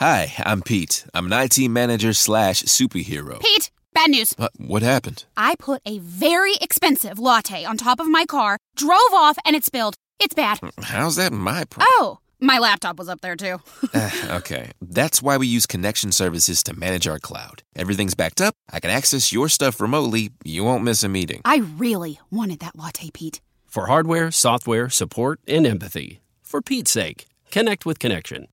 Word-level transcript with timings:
Hi, 0.00 0.32
I'm 0.46 0.62
Pete. 0.62 1.04
I'm 1.12 1.30
an 1.30 1.34
IT 1.34 1.68
manager 1.68 2.14
slash 2.14 2.62
superhero. 2.62 3.38
Pete, 3.38 3.70
bad 3.92 4.08
news. 4.08 4.34
Uh, 4.38 4.48
what 4.56 4.80
happened? 4.80 5.26
I 5.36 5.56
put 5.58 5.82
a 5.84 5.98
very 5.98 6.54
expensive 6.54 7.18
latte 7.18 7.66
on 7.66 7.76
top 7.76 8.00
of 8.00 8.08
my 8.08 8.24
car, 8.24 8.56
drove 8.76 9.12
off, 9.12 9.36
and 9.44 9.54
it 9.54 9.62
spilled. 9.62 9.96
It's 10.18 10.32
bad. 10.32 10.58
How's 10.80 11.16
that 11.16 11.34
my 11.34 11.64
problem? 11.66 11.86
Oh, 11.98 12.18
my 12.40 12.58
laptop 12.58 12.98
was 12.98 13.10
up 13.10 13.20
there 13.20 13.36
too. 13.36 13.58
uh, 13.92 14.10
okay, 14.38 14.70
that's 14.80 15.20
why 15.20 15.36
we 15.36 15.46
use 15.46 15.66
connection 15.66 16.12
services 16.12 16.62
to 16.62 16.72
manage 16.72 17.06
our 17.06 17.18
cloud. 17.18 17.62
Everything's 17.76 18.14
backed 18.14 18.40
up. 18.40 18.54
I 18.72 18.80
can 18.80 18.88
access 18.90 19.34
your 19.34 19.50
stuff 19.50 19.82
remotely. 19.82 20.30
You 20.44 20.64
won't 20.64 20.82
miss 20.82 21.02
a 21.02 21.10
meeting. 21.10 21.42
I 21.44 21.58
really 21.76 22.18
wanted 22.30 22.60
that 22.60 22.74
latte, 22.74 23.10
Pete. 23.12 23.42
For 23.66 23.88
hardware, 23.88 24.30
software, 24.30 24.88
support, 24.88 25.40
and 25.46 25.66
empathy. 25.66 26.22
For 26.42 26.62
Pete's 26.62 26.90
sake, 26.90 27.26
connect 27.50 27.84
with 27.84 27.98
Connection. 27.98 28.46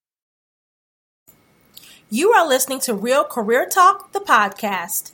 You 2.10 2.32
are 2.32 2.48
listening 2.48 2.80
to 2.82 2.94
Real 2.94 3.26
Career 3.26 3.66
Talk, 3.66 4.14
the 4.14 4.22
podcast. 4.22 5.12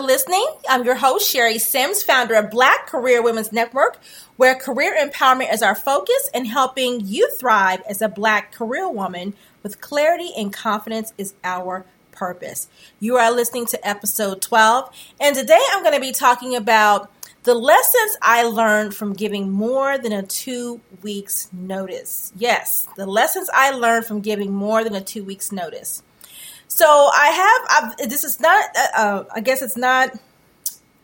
For 0.00 0.06
listening. 0.06 0.46
I'm 0.66 0.84
your 0.84 0.94
host, 0.94 1.30
Sherry 1.30 1.58
Sims, 1.58 2.02
founder 2.02 2.34
of 2.34 2.50
Black 2.50 2.86
Career 2.86 3.22
Women's 3.22 3.52
Network, 3.52 3.98
where 4.36 4.54
career 4.54 4.96
empowerment 4.98 5.52
is 5.52 5.62
our 5.62 5.74
focus 5.74 6.30
and 6.32 6.46
helping 6.46 7.00
you 7.06 7.30
thrive 7.32 7.82
as 7.86 8.00
a 8.00 8.08
Black 8.08 8.50
career 8.50 8.88
woman 8.88 9.34
with 9.62 9.82
clarity 9.82 10.30
and 10.38 10.52
confidence 10.52 11.12
is 11.18 11.34
our 11.44 11.84
purpose. 12.12 12.68
You 12.98 13.16
are 13.16 13.30
listening 13.30 13.66
to 13.66 13.88
episode 13.88 14.40
12, 14.40 14.90
and 15.20 15.36
today 15.36 15.60
I'm 15.72 15.82
going 15.82 15.94
to 15.94 16.00
be 16.00 16.12
talking 16.12 16.56
about 16.56 17.10
the 17.42 17.54
lessons 17.54 18.16
I 18.22 18.44
learned 18.44 18.94
from 18.94 19.12
giving 19.12 19.50
more 19.50 19.98
than 19.98 20.12
a 20.12 20.22
two 20.22 20.80
weeks 21.02 21.48
notice. 21.52 22.32
Yes, 22.36 22.88
the 22.96 23.06
lessons 23.06 23.50
I 23.52 23.72
learned 23.72 24.06
from 24.06 24.20
giving 24.20 24.52
more 24.52 24.82
than 24.82 24.94
a 24.94 25.02
two 25.02 25.24
weeks 25.24 25.52
notice. 25.52 26.02
So 26.70 26.86
I 26.86 27.26
have. 27.26 28.00
I've, 28.00 28.08
this 28.08 28.22
is 28.22 28.38
not. 28.40 28.64
Uh, 28.76 28.86
uh, 28.96 29.24
I 29.34 29.40
guess 29.40 29.60
it's 29.60 29.76
not 29.76 30.16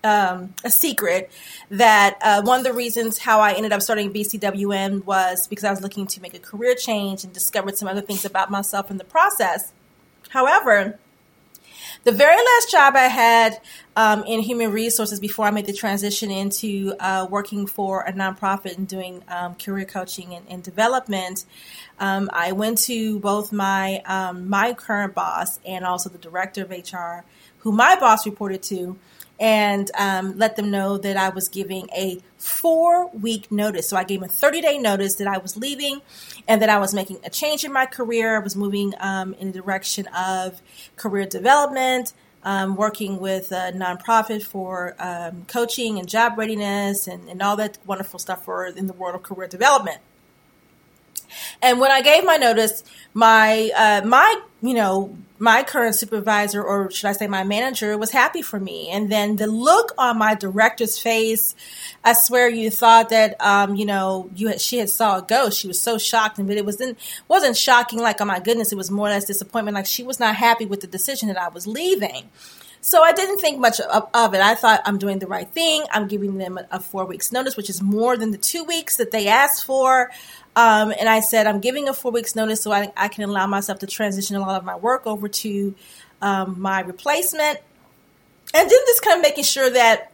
um, 0.05 0.55
a 0.65 0.71
secret 0.71 1.31
that 1.71 2.17
uh, 2.23 2.43
one 2.43 2.59
of 2.61 2.65
the 2.65 2.73
reasons 2.73 3.19
how 3.19 3.41
I 3.41 3.53
ended 3.53 3.73
up 3.73 3.83
starting 3.83 4.13
BCWN 4.13 5.05
was 5.05 5.49
because 5.49 5.65
I 5.65 5.71
was 5.71 5.83
looking 5.83 6.07
to 6.07 6.23
make 6.23 6.35
a 6.35 6.39
career 6.39 6.77
change 6.77 7.25
and 7.25 7.33
discovered 7.33 7.77
some 7.77 7.89
other 7.89 8.01
things 8.01 8.25
about 8.25 8.49
myself 8.49 8.93
in 8.93 8.97
the 8.97 9.05
process. 9.05 9.73
However, 10.29 11.01
the 12.07 12.13
very 12.13 12.37
last 12.37 12.71
job 12.71 12.95
I 12.95 13.09
had 13.09 13.61
um, 13.97 14.23
in 14.29 14.39
human 14.39 14.71
resources 14.71 15.19
before 15.19 15.45
I 15.45 15.51
made 15.51 15.67
the 15.67 15.73
transition 15.73 16.31
into 16.31 16.95
uh, 17.01 17.27
working 17.29 17.67
for 17.67 18.03
a 18.03 18.13
nonprofit 18.13 18.77
and 18.77 18.87
doing 18.87 19.25
um, 19.27 19.57
career 19.57 19.87
coaching 19.87 20.33
and, 20.33 20.47
and 20.49 20.63
development, 20.63 21.45
um, 21.99 22.31
I 22.33 22.53
went 22.53 22.79
to 22.83 23.19
both 23.19 23.53
my 23.53 24.03
um, 24.07 24.49
my 24.49 24.73
current 24.73 25.17
boss 25.17 25.59
and 25.67 25.85
also 25.85 26.09
the 26.09 26.19
director 26.19 26.63
of 26.63 26.71
HR, 26.71 27.27
who 27.59 27.73
my 27.73 27.97
boss 27.97 28.25
reported 28.25 28.63
to, 28.65 28.97
and 29.39 29.91
um, 29.99 30.37
let 30.39 30.57
them 30.57 30.71
know 30.71 30.99
that 30.99 31.17
I 31.17 31.29
was 31.29 31.49
giving 31.49 31.89
a 31.91 32.19
four 32.39 33.09
week 33.11 33.51
notice. 33.51 33.89
So 33.89 33.97
I 33.97 34.05
gave 34.05 34.23
a 34.23 34.29
30 34.29 34.61
day 34.61 34.79
notice 34.79 35.17
that 35.17 35.27
I 35.27 35.39
was 35.39 35.57
leaving 35.57 36.01
and 36.49 36.63
that 36.63 36.69
I 36.69 36.79
was 36.79 36.95
making 36.95 37.19
a 37.25 37.31
change 37.31 37.65
in 37.65 37.73
my 37.73 37.87
career. 37.87 38.37
I 38.37 38.41
was 38.41 38.57
moving 38.57 38.95
um, 39.01 39.35
in 39.35 39.53
the 39.53 39.61
direction 39.61 40.07
of 40.09 40.61
career 40.97 41.27
development. 41.27 42.13
Um, 42.45 42.77
working 42.77 43.19
with 43.19 43.51
a 43.51 43.73
nonprofit 43.75 44.41
for 44.45 44.95
um, 45.01 45.47
coaching 45.47 45.99
and 45.99 46.09
job 46.09 46.39
readiness 46.39 47.09
and, 47.09 47.29
and 47.29 47.43
all 47.43 47.57
that 47.57 47.77
wonderful 47.85 48.21
stuff 48.21 48.45
for 48.45 48.67
in 48.67 48.87
the 48.87 48.93
world 48.93 49.17
of 49.17 49.25
career 49.25 49.49
development. 49.49 49.99
And 51.63 51.81
when 51.81 51.91
I 51.91 52.03
gave 52.03 52.25
my 52.25 52.37
notice, 52.37 52.85
my 53.15 53.71
uh, 53.77 54.07
my 54.07 54.41
you 54.63 54.75
know 54.75 55.17
my 55.39 55.63
current 55.63 55.95
supervisor, 55.95 56.63
or 56.63 56.91
should 56.91 57.09
I 57.09 57.13
say 57.13 57.27
my 57.27 57.45
manager, 57.45 57.97
was 57.99 58.11
happy 58.11 58.43
for 58.43 58.59
me. 58.59 58.89
And 58.89 59.11
then 59.11 59.37
the 59.37 59.47
look 59.47 59.93
on 59.99 60.19
my 60.19 60.35
director's 60.35 60.99
face, 60.99 61.55
I 62.03 62.15
swear 62.15 62.49
you 62.49 62.71
thought 62.71 63.11
that 63.11 63.41
um, 63.41 63.77
you 63.77 63.85
know 63.85 64.31
you 64.35 64.49
had, 64.49 64.61
she 64.61 64.79
had 64.79 64.91
saw 64.91 65.19
a 65.19 65.23
ghost. 65.23 65.59
She 65.59 65.69
was 65.69 65.81
so 65.81 65.99
shocked, 65.99 66.37
but 66.39 66.57
it 66.57 66.65
wasn't 66.65 66.99
wasn't 67.29 67.57
shocking 67.57 68.01
like 68.01 68.21
oh 68.21 68.25
my 68.25 68.41
goodness. 68.41 68.73
It 68.73 68.77
was 68.77 68.91
more 68.91 69.09
or 69.09 69.11
less 69.11 69.25
disappointment. 69.25 69.75
Like 69.75 69.87
she 69.87 70.03
was 70.03 70.21
not 70.21 70.37
happy 70.37 70.67
with 70.67 70.81
the 70.81 70.87
decision 70.87 71.29
that 71.29 71.41
I 71.41 71.49
was 71.49 71.67
leaving. 71.67 72.31
So 72.87 73.03
I 73.03 73.13
didn't 73.13 73.39
think 73.39 73.59
much 73.59 73.81
of, 73.81 74.09
of, 74.15 74.33
it. 74.33 74.41
I 74.41 74.55
thought 74.55 74.81
I'm 74.85 74.97
doing 74.97 75.19
the 75.19 75.27
right 75.27 75.49
thing. 75.49 75.85
I'm 75.91 76.07
giving 76.07 76.39
them 76.39 76.57
a, 76.57 76.69
a, 76.71 76.79
four 76.79 77.05
weeks 77.05 77.33
notice, 77.33 77.57
which 77.57 77.69
is 77.69 77.83
more 77.83 78.17
than 78.17 78.31
the 78.31 78.39
two 78.39 78.63
weeks 78.63 78.99
that 78.99 79.11
they 79.11 79.27
asked 79.27 79.65
for. 79.65 80.13
Um, 80.57 80.93
and 80.99 81.07
I 81.07 81.21
said, 81.21 81.47
I'm 81.47 81.61
giving 81.61 81.87
a 81.87 81.93
four 81.93 82.11
weeks 82.11 82.35
notice 82.35 82.63
so 82.63 82.73
I, 82.73 82.91
I, 82.97 83.09
can 83.09 83.25
allow 83.25 83.47
myself 83.47 83.81
to 83.81 83.87
transition 83.87 84.37
a 84.37 84.41
lot 84.41 84.57
of 84.59 84.65
my 84.65 84.75
work 84.75 85.07
over 85.07 85.29
to 85.29 85.75
um, 86.23 86.59
my 86.59 86.81
replacement. 86.81 87.61
And 88.55 88.71
then 88.71 88.79
just 88.87 89.03
kind 89.03 89.19
of 89.19 89.23
making 89.23 89.45
sure 89.45 89.69
that 89.69 90.11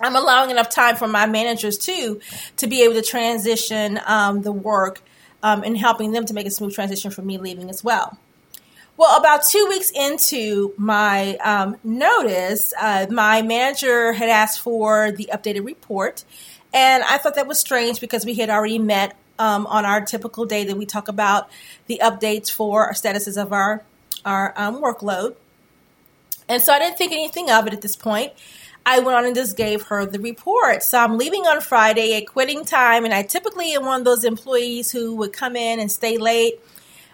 I'm 0.00 0.14
allowing 0.14 0.50
enough 0.50 0.70
time 0.70 0.94
for 0.94 1.08
my 1.08 1.26
managers 1.26 1.78
too 1.78 2.20
to 2.58 2.68
be 2.68 2.82
able 2.82 2.94
to 2.94 3.02
transition 3.02 4.00
um, 4.06 4.42
the 4.42 4.52
work 4.52 5.02
um, 5.42 5.64
and 5.64 5.76
helping 5.76 6.12
them 6.12 6.26
to 6.26 6.34
make 6.34 6.46
a 6.46 6.50
smooth 6.50 6.72
transition 6.72 7.10
for 7.10 7.22
me 7.22 7.36
leaving 7.36 7.68
as 7.70 7.82
well. 7.82 8.16
Well, 8.96 9.18
about 9.18 9.44
two 9.46 9.66
weeks 9.68 9.90
into 9.90 10.74
my 10.76 11.36
um, 11.38 11.76
notice, 11.82 12.72
uh, 12.80 13.06
my 13.10 13.42
manager 13.42 14.12
had 14.12 14.28
asked 14.28 14.60
for 14.60 15.10
the 15.10 15.28
updated 15.32 15.64
report. 15.64 16.24
And 16.72 17.02
I 17.02 17.18
thought 17.18 17.34
that 17.34 17.46
was 17.46 17.58
strange 17.58 18.00
because 18.00 18.24
we 18.24 18.34
had 18.34 18.50
already 18.50 18.78
met 18.78 19.16
um, 19.40 19.66
on 19.66 19.86
our 19.86 20.02
typical 20.02 20.44
day 20.44 20.64
that 20.64 20.76
we 20.76 20.84
talk 20.84 21.08
about 21.08 21.48
the 21.86 22.00
updates 22.04 22.50
for 22.50 22.84
our 22.84 22.92
statuses 22.92 23.40
of 23.40 23.52
our 23.52 23.82
our 24.24 24.52
um, 24.54 24.82
workload. 24.82 25.34
And 26.46 26.62
so 26.62 26.74
I 26.74 26.78
didn't 26.78 26.98
think 26.98 27.12
anything 27.12 27.50
of 27.50 27.66
it 27.66 27.72
at 27.72 27.80
this 27.80 27.96
point. 27.96 28.32
I 28.84 28.98
went 28.98 29.16
on 29.16 29.24
and 29.24 29.34
just 29.34 29.56
gave 29.56 29.82
her 29.84 30.04
the 30.04 30.18
report. 30.18 30.82
So 30.82 30.98
I'm 30.98 31.16
leaving 31.16 31.42
on 31.46 31.60
Friday 31.62 32.16
at 32.16 32.26
quitting 32.26 32.64
time, 32.64 33.04
and 33.04 33.14
I 33.14 33.22
typically 33.22 33.72
am 33.72 33.86
one 33.86 34.00
of 34.00 34.04
those 34.04 34.24
employees 34.24 34.90
who 34.90 35.16
would 35.16 35.32
come 35.32 35.56
in 35.56 35.80
and 35.80 35.90
stay 35.90 36.18
late. 36.18 36.60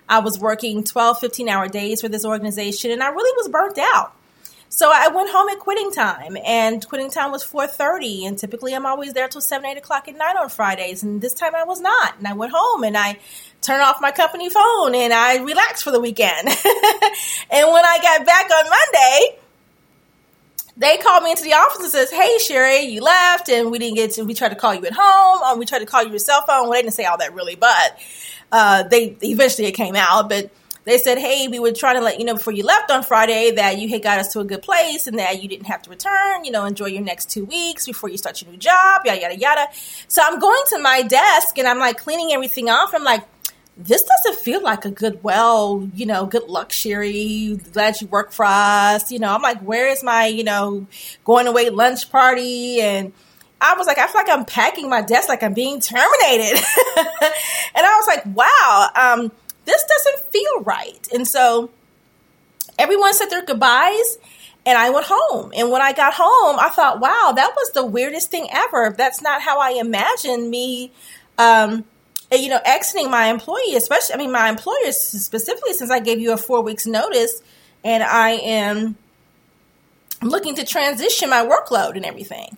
I 0.08 0.19
was 0.20 0.38
working 0.38 0.82
12, 0.82 1.20
15 1.20 1.48
hour 1.48 1.69
days 1.69 2.00
for 2.00 2.08
this 2.08 2.25
organization, 2.25 2.91
and 2.91 3.03
I 3.03 3.08
really 3.08 3.37
was 3.37 3.48
burnt 3.48 3.78
out. 3.78 4.12
So 4.69 4.91
I 4.93 5.09
went 5.09 5.31
home 5.31 5.49
at 5.49 5.59
quitting 5.59 5.93
time, 5.93 6.37
and 6.44 6.87
quitting 6.87 7.10
time 7.10 7.31
was 7.31 7.43
four 7.44 7.66
thirty. 7.66 8.27
And 8.27 8.37
typically, 8.38 8.75
I'm 8.75 8.87
always 8.87 9.12
there 9.12 9.28
till 9.28 9.41
seven, 9.41 9.66
eight 9.66 9.78
o'clock 9.78 10.09
at 10.09 10.16
night 10.16 10.37
on 10.37 10.49
Fridays. 10.49 11.03
And 11.03 11.21
this 11.21 11.34
time, 11.34 11.54
I 11.54 11.65
was 11.65 11.81
not. 11.81 12.19
And 12.19 12.27
I 12.27 12.32
went 12.32 12.53
home 12.54 12.82
and 12.82 12.97
I 12.97 13.19
turned 13.62 13.82
off 13.82 14.00
my 14.00 14.10
company 14.10 14.50
phone 14.50 14.94
and 14.94 15.12
I 15.12 15.38
relaxed 15.38 15.82
for 15.82 15.91
the 15.91 16.00
weekend. 16.00 16.49
and 16.49 16.56
when 17.72 17.84
I 17.84 17.99
got 18.03 18.26
back 18.26 18.50
on 18.50 18.65
Monday, 18.69 19.38
they 20.76 20.99
called 20.99 21.25
me 21.25 21.31
into 21.31 21.44
the 21.44 21.55
office 21.55 21.82
and 21.82 21.91
says, 21.91 22.10
"Hey, 22.10 22.38
Sherry, 22.38 22.81
you 22.81 23.00
left, 23.03 23.49
and 23.49 23.71
we 23.71 23.78
didn't 23.78 23.97
get 23.97 24.10
to. 24.12 24.25
We 24.25 24.34
tried 24.34 24.50
to 24.50 24.56
call 24.56 24.75
you 24.75 24.84
at 24.84 24.93
home, 24.94 25.43
or 25.43 25.59
we 25.59 25.65
tried 25.65 25.78
to 25.78 25.87
call 25.87 26.03
you 26.03 26.10
your 26.10 26.19
cell 26.19 26.43
phone. 26.47 26.65
Well, 26.65 26.72
they 26.72 26.82
didn't 26.82 26.94
say 26.94 27.05
all 27.05 27.19
that 27.19 27.34
really, 27.34 27.55
but 27.55 27.99
uh, 28.53 28.82
they 28.82 29.16
eventually 29.22 29.69
it 29.69 29.72
came 29.72 29.97
out, 29.97 30.28
but." 30.28 30.50
They 30.87 30.99
said, 30.99 31.19
Hey, 31.19 31.49
we 31.49 31.59
were 31.59 31.73
trying 31.73 31.97
to 31.97 32.01
let 32.01 32.19
you 32.19 32.25
know 32.25 32.35
before 32.35 32.53
you 32.53 32.63
left 32.63 32.91
on 32.93 33.03
Friday 33.03 33.51
that 33.51 33.79
you 33.79 33.89
had 33.89 34.03
got 34.03 34.21
us 34.21 34.33
to 34.33 34.41
a 34.41 34.45
good 34.45 34.63
place 34.63 35.09
and 35.09 35.19
that 35.19 35.43
you 35.43 35.49
didn't 35.49 35.67
have 35.67 35.83
to 35.83 35.91
return. 35.91 36.45
You 36.45 36.53
know, 36.53 36.65
enjoy 36.65 36.87
your 36.87 37.03
next 37.03 37.29
two 37.29 37.45
weeks 37.45 37.87
before 37.87 38.09
you 38.09 38.17
start 38.17 38.41
your 38.41 38.53
new 38.53 38.56
job, 38.56 39.03
yada, 39.05 39.21
yada, 39.21 39.37
yada. 39.37 39.67
So 40.06 40.23
I'm 40.25 40.38
going 40.38 40.62
to 40.69 40.79
my 40.79 41.03
desk 41.03 41.59
and 41.59 41.67
I'm 41.67 41.79
like 41.79 41.99
cleaning 41.99 42.33
everything 42.33 42.71
off. 42.71 42.94
I'm 42.94 43.03
like, 43.03 43.25
this 43.77 44.05
doesn't 44.05 44.43
feel 44.43 44.62
like 44.62 44.85
a 44.85 44.91
good, 44.91 45.23
well, 45.25 45.91
you 45.93 46.06
know, 46.06 46.25
good 46.25 46.44
luxury. 46.44 47.59
Glad 47.73 48.00
you 48.00 48.06
work 48.06 48.31
for 48.31 48.47
us. 48.47 49.11
You 49.11 49.19
know, 49.19 49.35
I'm 49.35 49.43
like, 49.43 49.61
where 49.61 49.89
is 49.89 50.05
my, 50.05 50.27
you 50.27 50.44
know, 50.44 50.87
going 51.25 51.49
away 51.49 51.69
lunch 51.69 52.11
party? 52.11 52.81
And 52.81 53.12
I 53.61 53.75
was 53.75 53.89
like, 53.89 53.99
I 53.99 54.06
feel 54.06 54.23
like 54.23 54.31
I'm 54.31 54.44
packing 54.44 54.89
my 54.89 55.03
desk 55.03 55.29
like 55.29 55.43
I'm 55.43 55.53
being 55.53 55.81
terminated. 55.81 56.59
and 56.97 57.85
I 57.85 57.97
was 57.97 58.06
like, 58.06 58.37
wow. 58.37 58.89
Um, 58.94 59.32
this 59.67 59.85
doesn't 59.85 60.33
feel 60.33 60.63
right. 60.63 61.09
And 61.13 61.29
so 61.29 61.71
everyone 62.79 63.13
said 63.15 63.27
their 63.27 63.45
goodbyes 63.45 64.19
and 64.65 64.79
I 64.79 64.91
went 64.91 65.07
home. 65.09 65.53
And 65.57 65.71
when 65.71 65.83
I 65.83 65.93
got 65.93 66.15
home, 66.17 66.57
I 66.59 66.71
thought, 66.71 67.01
wow, 67.01 67.33
that 67.37 67.53
was 67.55 67.73
the 67.73 67.85
weirdest 67.85 68.31
thing 68.31 68.49
ever. 68.53 68.95
That's 68.97 69.21
not 69.21 69.43
how 69.43 69.61
I 69.61 69.73
imagined 69.73 70.51
me, 70.51 70.93
um, 71.39 71.85
you 72.33 72.49
know, 72.49 72.61
exiting 72.65 73.11
my 73.11 73.27
employee, 73.27 73.77
especially, 73.77 74.15
I 74.15 74.19
mean, 74.19 74.33
my 74.33 74.49
employers, 74.49 74.97
specifically, 74.99 75.75
since 75.75 75.91
I 75.91 76.01
gave 76.01 76.19
you 76.19 76.33
a 76.33 76.37
four 76.37 76.63
weeks 76.63 76.87
notice 76.87 77.43
and 77.85 78.03
I'm 78.03 78.97
looking 80.23 80.57
to 80.57 80.65
transition 80.65 81.31
my 81.31 81.45
workload 81.45 81.95
and 81.95 82.05
everything. 82.05 82.57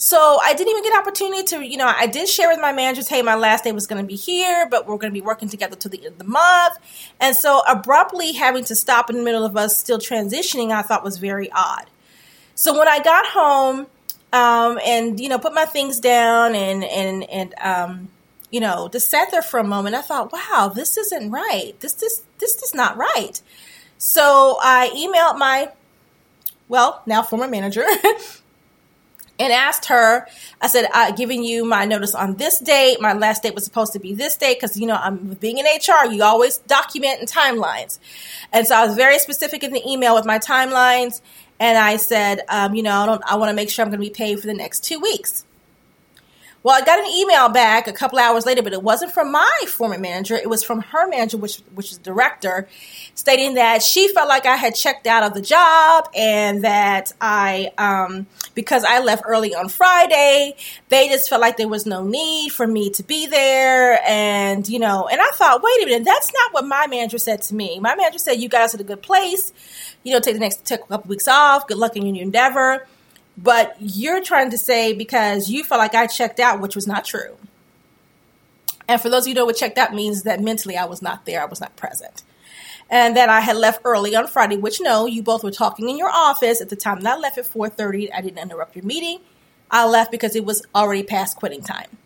So 0.00 0.38
I 0.40 0.54
didn't 0.54 0.70
even 0.70 0.84
get 0.84 0.92
an 0.92 1.00
opportunity 1.00 1.42
to, 1.42 1.66
you 1.66 1.76
know, 1.76 1.88
I 1.88 2.06
did 2.06 2.28
share 2.28 2.48
with 2.48 2.60
my 2.60 2.72
managers, 2.72 3.08
hey, 3.08 3.20
my 3.20 3.34
last 3.34 3.64
day 3.64 3.72
was 3.72 3.88
going 3.88 4.00
to 4.00 4.06
be 4.06 4.14
here, 4.14 4.68
but 4.70 4.86
we're 4.86 4.96
going 4.96 5.12
to 5.12 5.20
be 5.20 5.20
working 5.20 5.48
together 5.48 5.74
to 5.74 5.88
the 5.88 5.98
end 5.98 6.06
of 6.06 6.18
the 6.18 6.24
month. 6.24 6.78
And 7.20 7.34
so 7.34 7.62
abruptly 7.68 8.30
having 8.30 8.62
to 8.66 8.76
stop 8.76 9.10
in 9.10 9.16
the 9.16 9.24
middle 9.24 9.44
of 9.44 9.56
us 9.56 9.76
still 9.76 9.98
transitioning, 9.98 10.70
I 10.70 10.82
thought 10.82 11.02
was 11.02 11.18
very 11.18 11.50
odd. 11.50 11.86
So 12.54 12.78
when 12.78 12.86
I 12.86 13.02
got 13.02 13.26
home 13.26 13.88
um, 14.32 14.78
and, 14.86 15.18
you 15.18 15.28
know, 15.28 15.38
put 15.40 15.52
my 15.52 15.64
things 15.64 15.98
down 15.98 16.54
and, 16.54 16.84
and, 16.84 17.28
and, 17.28 17.54
um, 17.60 18.08
you 18.52 18.60
know, 18.60 18.88
just 18.88 19.10
sat 19.10 19.32
there 19.32 19.42
for 19.42 19.58
a 19.58 19.64
moment, 19.64 19.96
I 19.96 20.02
thought, 20.02 20.32
wow, 20.32 20.70
this 20.72 20.96
isn't 20.96 21.32
right. 21.32 21.74
This, 21.80 21.94
this, 21.94 22.22
this 22.38 22.62
is 22.62 22.72
not 22.72 22.96
right. 22.96 23.42
So 23.98 24.58
I 24.62 24.90
emailed 24.90 25.38
my, 25.38 25.72
well, 26.68 27.02
now 27.04 27.24
former 27.24 27.48
manager 27.48 27.84
and 29.38 29.52
asked 29.52 29.86
her, 29.86 30.26
I 30.60 30.66
said, 30.66 30.88
I 30.92 31.12
giving 31.12 31.44
you 31.44 31.64
my 31.64 31.84
notice 31.84 32.14
on 32.14 32.36
this 32.36 32.58
date. 32.58 33.00
My 33.00 33.12
last 33.12 33.42
date 33.42 33.54
was 33.54 33.64
supposed 33.64 33.92
to 33.92 34.00
be 34.00 34.14
this 34.14 34.36
date 34.36 34.58
because, 34.60 34.76
you 34.76 34.86
know, 34.86 34.96
I'm 34.96 35.34
being 35.34 35.58
in 35.58 35.64
HR, 35.64 36.10
you 36.10 36.22
always 36.22 36.58
document 36.58 37.20
in 37.20 37.26
timelines. 37.26 37.98
And 38.52 38.66
so 38.66 38.74
I 38.74 38.86
was 38.86 38.96
very 38.96 39.18
specific 39.18 39.62
in 39.62 39.72
the 39.72 39.82
email 39.88 40.14
with 40.14 40.26
my 40.26 40.38
timelines. 40.38 41.20
And 41.60 41.78
I 41.78 41.96
said, 41.96 42.40
um, 42.48 42.74
you 42.74 42.82
know, 42.82 43.20
I, 43.26 43.34
I 43.34 43.36
want 43.36 43.50
to 43.50 43.54
make 43.54 43.70
sure 43.70 43.84
I'm 43.84 43.90
going 43.90 44.00
to 44.00 44.06
be 44.06 44.14
paid 44.14 44.40
for 44.40 44.46
the 44.46 44.54
next 44.54 44.84
two 44.84 45.00
weeks. 45.00 45.44
Well, 46.64 46.76
I 46.76 46.84
got 46.84 46.98
an 46.98 47.06
email 47.06 47.48
back 47.48 47.86
a 47.86 47.92
couple 47.92 48.18
hours 48.18 48.44
later, 48.44 48.62
but 48.62 48.72
it 48.72 48.82
wasn't 48.82 49.12
from 49.12 49.30
my 49.30 49.60
former 49.68 49.96
manager. 49.96 50.34
It 50.34 50.50
was 50.50 50.64
from 50.64 50.80
her 50.80 51.06
manager, 51.08 51.36
which 51.36 51.58
which 51.74 51.92
is 51.92 51.98
director, 51.98 52.68
stating 53.14 53.54
that 53.54 53.80
she 53.80 54.12
felt 54.12 54.28
like 54.28 54.44
I 54.44 54.56
had 54.56 54.74
checked 54.74 55.06
out 55.06 55.22
of 55.22 55.34
the 55.34 55.40
job 55.40 56.08
and 56.16 56.64
that 56.64 57.12
I, 57.20 57.70
um, 57.78 58.26
because 58.54 58.84
I 58.84 58.98
left 58.98 59.22
early 59.24 59.54
on 59.54 59.68
Friday, 59.68 60.56
they 60.88 61.08
just 61.08 61.28
felt 61.28 61.40
like 61.40 61.58
there 61.58 61.68
was 61.68 61.86
no 61.86 62.04
need 62.04 62.50
for 62.50 62.66
me 62.66 62.90
to 62.90 63.04
be 63.04 63.26
there. 63.26 64.00
And 64.04 64.68
you 64.68 64.80
know, 64.80 65.06
and 65.06 65.20
I 65.20 65.30
thought, 65.34 65.62
wait 65.62 65.82
a 65.84 65.86
minute, 65.86 66.04
that's 66.04 66.32
not 66.32 66.54
what 66.54 66.66
my 66.66 66.88
manager 66.88 67.18
said 67.18 67.40
to 67.42 67.54
me. 67.54 67.78
My 67.78 67.94
manager 67.94 68.18
said, 68.18 68.40
"You 68.40 68.48
got 68.48 68.62
us 68.62 68.74
at 68.74 68.80
a 68.80 68.84
good 68.84 69.00
place. 69.00 69.52
You 70.02 70.12
know, 70.12 70.18
take 70.20 70.34
the 70.34 70.40
next 70.40 70.64
take 70.64 70.80
a 70.80 70.86
couple 70.86 71.08
weeks 71.08 71.28
off. 71.28 71.68
Good 71.68 71.78
luck 71.78 71.96
in 71.96 72.04
your 72.04 72.12
new 72.14 72.22
endeavor." 72.22 72.88
But 73.40 73.76
you're 73.78 74.22
trying 74.22 74.50
to 74.50 74.58
say 74.58 74.92
because 74.92 75.48
you 75.48 75.62
felt 75.62 75.78
like 75.78 75.94
I 75.94 76.08
checked 76.08 76.40
out, 76.40 76.60
which 76.60 76.74
was 76.74 76.88
not 76.88 77.04
true. 77.04 77.36
And 78.88 79.00
for 79.00 79.08
those 79.08 79.24
of 79.24 79.28
you 79.28 79.34
who 79.34 79.40
know 79.40 79.44
what 79.44 79.56
checked 79.56 79.78
out 79.78 79.94
means 79.94 80.24
that 80.24 80.40
mentally 80.40 80.76
I 80.76 80.86
was 80.86 81.00
not 81.00 81.24
there, 81.24 81.40
I 81.40 81.44
was 81.44 81.60
not 81.60 81.76
present. 81.76 82.24
And 82.90 83.16
that 83.16 83.28
I 83.28 83.40
had 83.40 83.56
left 83.56 83.82
early 83.84 84.16
on 84.16 84.26
Friday, 84.26 84.56
which 84.56 84.80
no, 84.80 85.06
you 85.06 85.22
both 85.22 85.44
were 85.44 85.52
talking 85.52 85.88
in 85.88 85.96
your 85.96 86.10
office 86.10 86.60
at 86.60 86.68
the 86.68 86.74
time 86.74 87.00
that 87.02 87.16
I 87.16 87.18
left 87.18 87.38
at 87.38 87.44
4:30. 87.44 88.10
I 88.12 88.22
didn't 88.22 88.38
interrupt 88.38 88.74
your 88.74 88.84
meeting. 88.84 89.20
I 89.70 89.86
left 89.86 90.10
because 90.10 90.34
it 90.34 90.44
was 90.44 90.66
already 90.74 91.04
past 91.04 91.36
quitting 91.36 91.62
time. 91.62 91.96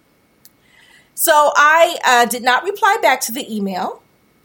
So 1.15 1.53
I 1.55 1.99
uh, 2.05 2.27
did 2.27 2.43
not 2.43 2.65
reply 2.65 2.99
back 3.01 3.21
to 3.23 3.33
the 3.33 3.55
email 3.55 4.02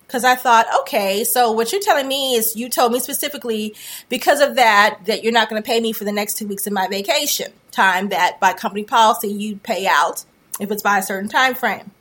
because 0.08 0.24
I 0.24 0.36
thought, 0.36 0.66
okay, 0.82 1.26
so 1.26 1.52
what 1.52 1.72
you're 1.72 1.82
telling 1.82 2.08
me 2.08 2.36
is 2.36 2.56
you 2.56 2.70
told 2.70 2.94
me 2.94 3.00
specifically 3.00 3.76
because 4.08 4.40
of 4.40 4.56
that 4.56 5.00
that 5.06 5.22
you're 5.22 5.34
not 5.34 5.50
going 5.50 5.62
to 5.62 5.68
pay 5.68 5.82
me 5.82 5.92
for 5.92 6.06
the 6.06 6.14
next 6.14 6.38
two 6.38 6.48
weeks 6.48 6.66
of 6.66 6.72
my 6.72 6.88
vacation 6.88 7.52
time. 7.72 8.10
That 8.10 8.40
by 8.40 8.54
company 8.54 8.84
policy 8.84 9.28
you 9.28 9.58
pay 9.58 9.86
out 9.86 10.24
if 10.60 10.72
it's 10.72 10.82
by 10.82 11.00
a 11.00 11.04
certain 11.04 11.30
time 11.30 11.56
frame. 11.56 11.92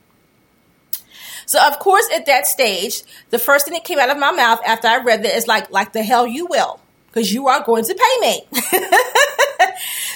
So 1.47 1.65
of 1.65 1.79
course, 1.79 2.09
at 2.15 2.27
that 2.27 2.47
stage, 2.47 3.03
the 3.31 3.39
first 3.39 3.67
thing 3.67 3.75
that 3.75 3.85
came 3.85 3.99
out 3.99 4.11
of 4.11 4.19
my 4.19 4.31
mouth 4.31 4.61
after 4.67 4.89
I 4.89 5.03
read 5.03 5.25
that 5.25 5.37
is 5.37 5.47
like, 5.47 5.71
like 5.71 5.93
the 5.93 6.03
hell 6.03 6.27
you 6.27 6.47
will, 6.47 6.81
because 7.09 7.33
you 7.33 7.49
are 7.49 7.63
going 7.65 7.85
to 7.85 7.95
pay 7.95 8.21
me. 8.21 8.47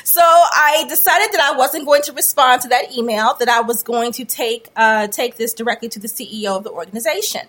so 0.04 0.20
I 0.22 0.84
decided 0.88 1.32
that 1.32 1.40
I 1.40 1.56
wasn't 1.56 1.86
going 1.86 2.02
to 2.02 2.12
respond 2.12 2.62
to 2.62 2.68
that 2.68 2.96
email. 2.96 3.34
That 3.34 3.48
I 3.48 3.60
was 3.60 3.82
going 3.82 4.12
to 4.12 4.24
take 4.24 4.68
uh, 4.76 5.08
take 5.08 5.36
this 5.36 5.54
directly 5.54 5.88
to 5.88 5.98
the 5.98 6.08
CEO 6.08 6.56
of 6.56 6.64
the 6.64 6.70
organization. 6.70 7.42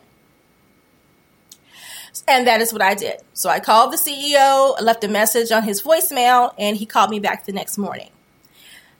And 2.27 2.47
that 2.47 2.61
is 2.61 2.73
what 2.73 2.81
I 2.81 2.93
did. 2.93 3.21
So 3.33 3.49
I 3.49 3.59
called 3.59 3.93
the 3.93 3.97
CEO, 3.97 4.79
left 4.81 5.03
a 5.03 5.07
message 5.07 5.51
on 5.51 5.63
his 5.63 5.81
voicemail, 5.81 6.53
and 6.57 6.77
he 6.77 6.85
called 6.85 7.09
me 7.09 7.19
back 7.19 7.45
the 7.45 7.53
next 7.53 7.77
morning. 7.77 8.09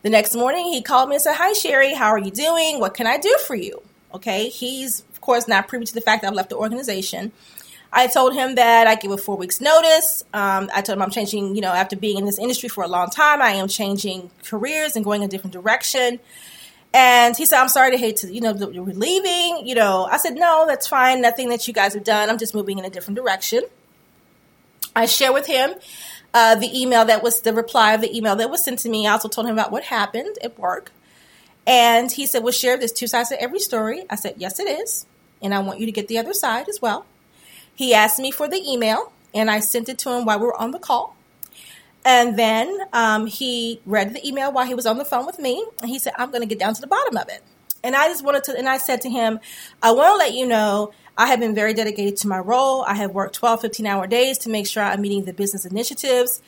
The 0.02 0.10
next 0.10 0.36
morning, 0.36 0.66
he 0.66 0.82
called 0.82 1.10
me 1.10 1.16
and 1.16 1.22
said, 1.22 1.36
Hi, 1.36 1.54
Sherry, 1.54 1.94
how 1.94 2.08
are 2.08 2.18
you 2.18 2.32
doing? 2.32 2.80
What 2.80 2.94
can 2.94 3.06
I 3.08 3.18
do 3.18 3.36
for 3.46 3.56
you? 3.56 3.82
Okay. 4.14 4.50
He's, 4.50 5.02
of 5.02 5.22
course, 5.22 5.48
not 5.48 5.68
privy 5.68 5.86
to 5.86 5.94
the 5.94 6.02
fact 6.02 6.22
that 6.22 6.30
I've 6.30 6.34
left 6.34 6.50
the 6.50 6.58
organization. 6.58 7.32
I 7.94 8.08
told 8.08 8.34
him 8.34 8.56
that 8.56 8.88
I 8.88 8.96
give 8.96 9.12
a 9.12 9.18
four 9.18 9.36
weeks 9.36 9.60
notice. 9.60 10.24
Um, 10.34 10.70
I 10.74 10.82
told 10.82 10.98
him 10.98 11.02
I'm 11.02 11.12
changing, 11.12 11.56
you 11.56 11.62
know, 11.62 11.74
after 11.74 11.96
being 11.96 12.18
in 12.18 12.26
this 12.26 12.40
industry 12.40 12.70
for 12.70 12.84
a 12.84 12.88
long 12.88 13.10
time, 13.10 13.42
I 13.42 13.52
am 13.52 13.68
changing 13.68 14.32
careers 14.46 14.96
and 14.96 15.04
going 15.04 15.24
a 15.24 15.28
different 15.28 15.54
direction. 15.54 16.20
And 16.94 17.38
he 17.38 17.46
said, 17.46 17.60
I'm 17.60 17.70
sorry 17.70 17.92
to 17.92 17.98
hate 17.98 18.18
to, 18.18 18.34
you 18.34 18.42
know, 18.42 18.54
you're 18.54 18.86
leaving. 18.86 19.66
You 19.66 19.76
know, 19.76 20.08
I 20.12 20.18
said, 20.18 20.36
no, 20.36 20.66
that's 20.68 20.88
fine. 20.88 21.22
Nothing 21.22 21.50
that 21.50 21.68
you 21.68 21.74
guys 21.74 21.94
have 21.94 22.04
done. 22.04 22.30
I'm 22.30 22.38
just 22.38 22.54
moving 22.54 22.80
in 22.80 22.86
a 22.86 22.90
different 22.90 23.16
direction. 23.16 23.64
I 24.94 25.06
share 25.06 25.32
with 25.32 25.48
him 25.48 25.74
uh, 26.34 26.56
the 26.56 26.70
email 26.80 27.06
that 27.06 27.24
was 27.24 27.42
the 27.42 27.54
reply 27.54 27.94
of 27.94 28.02
the 28.02 28.16
email 28.16 28.36
that 28.36 28.50
was 28.50 28.64
sent 28.64 28.80
to 28.80 28.90
me. 28.90 29.08
I 29.08 29.14
also 29.14 29.30
told 29.30 29.48
him 29.48 29.54
about 29.54 29.72
what 29.72 29.86
happened 29.86 30.38
at 30.44 30.60
work. 30.60 30.92
And 31.66 32.12
he 32.12 32.26
said, 32.26 32.44
well, 32.44 32.52
share 32.52 32.78
there's 32.78 32.92
two 32.92 33.08
sides 33.08 33.30
to 33.30 33.42
every 33.42 33.60
story. 33.60 34.04
I 34.10 34.16
said, 34.16 34.36
yes, 34.38 34.60
it 34.60 34.68
is. 34.68 35.06
And 35.42 35.54
I 35.54 35.60
want 35.60 35.80
you 35.80 35.86
to 35.86 35.92
get 35.92 36.08
the 36.08 36.18
other 36.18 36.34
side 36.34 36.68
as 36.68 36.82
well. 36.82 37.06
He 37.74 37.94
asked 37.94 38.20
me 38.20 38.32
for 38.32 38.48
the 38.50 38.62
email 38.68 39.14
and 39.34 39.50
I 39.50 39.60
sent 39.60 39.88
it 39.88 39.98
to 40.00 40.12
him 40.12 40.26
while 40.26 40.40
we 40.40 40.46
were 40.46 40.60
on 40.60 40.72
the 40.72 40.80
call. 40.80 41.16
And 42.04 42.38
then 42.38 42.80
um, 42.94 43.28
he 43.28 43.80
read 43.86 44.14
the 44.14 44.28
email 44.28 44.52
while 44.52 44.66
he 44.66 44.74
was 44.74 44.86
on 44.86 44.98
the 44.98 45.06
phone 45.06 45.26
with 45.26 45.40
me. 45.40 45.66
And 45.82 45.90
he 45.90 46.00
said, 46.00 46.14
I'm 46.18 46.32
going 46.32 46.42
to 46.42 46.48
get 46.48 46.60
down 46.60 46.74
to 46.74 46.82
the 46.82 46.88
bottom 46.88 47.18
of 47.18 47.30
it. 47.30 47.44
And 47.84 47.96
I 47.96 48.08
just 48.08 48.24
wanted 48.24 48.44
to, 48.46 48.58
and 48.58 48.68
I 48.68 48.78
said 48.78 49.02
to 49.02 49.10
him, 49.10 49.40
I 49.82 49.92
want 49.92 50.14
to 50.14 50.18
let 50.18 50.34
you 50.34 50.48
know 50.48 50.94
I 51.18 51.28
have 51.28 51.40
been 51.40 51.54
very 51.54 51.74
dedicated 51.74 52.18
to 52.18 52.28
my 52.28 52.40
role. 52.40 52.84
I 52.84 52.96
have 52.96 53.12
worked 53.12 53.36
12, 53.36 53.62
15 53.62 53.86
hour 53.86 54.08
days 54.08 54.40
to 54.40 54.50
make 54.50 54.68
sure 54.68 54.84
I'm 54.84 55.02
meeting 55.02 55.26
the 55.26 55.34
business 55.34 55.66
initiatives. 55.66 56.42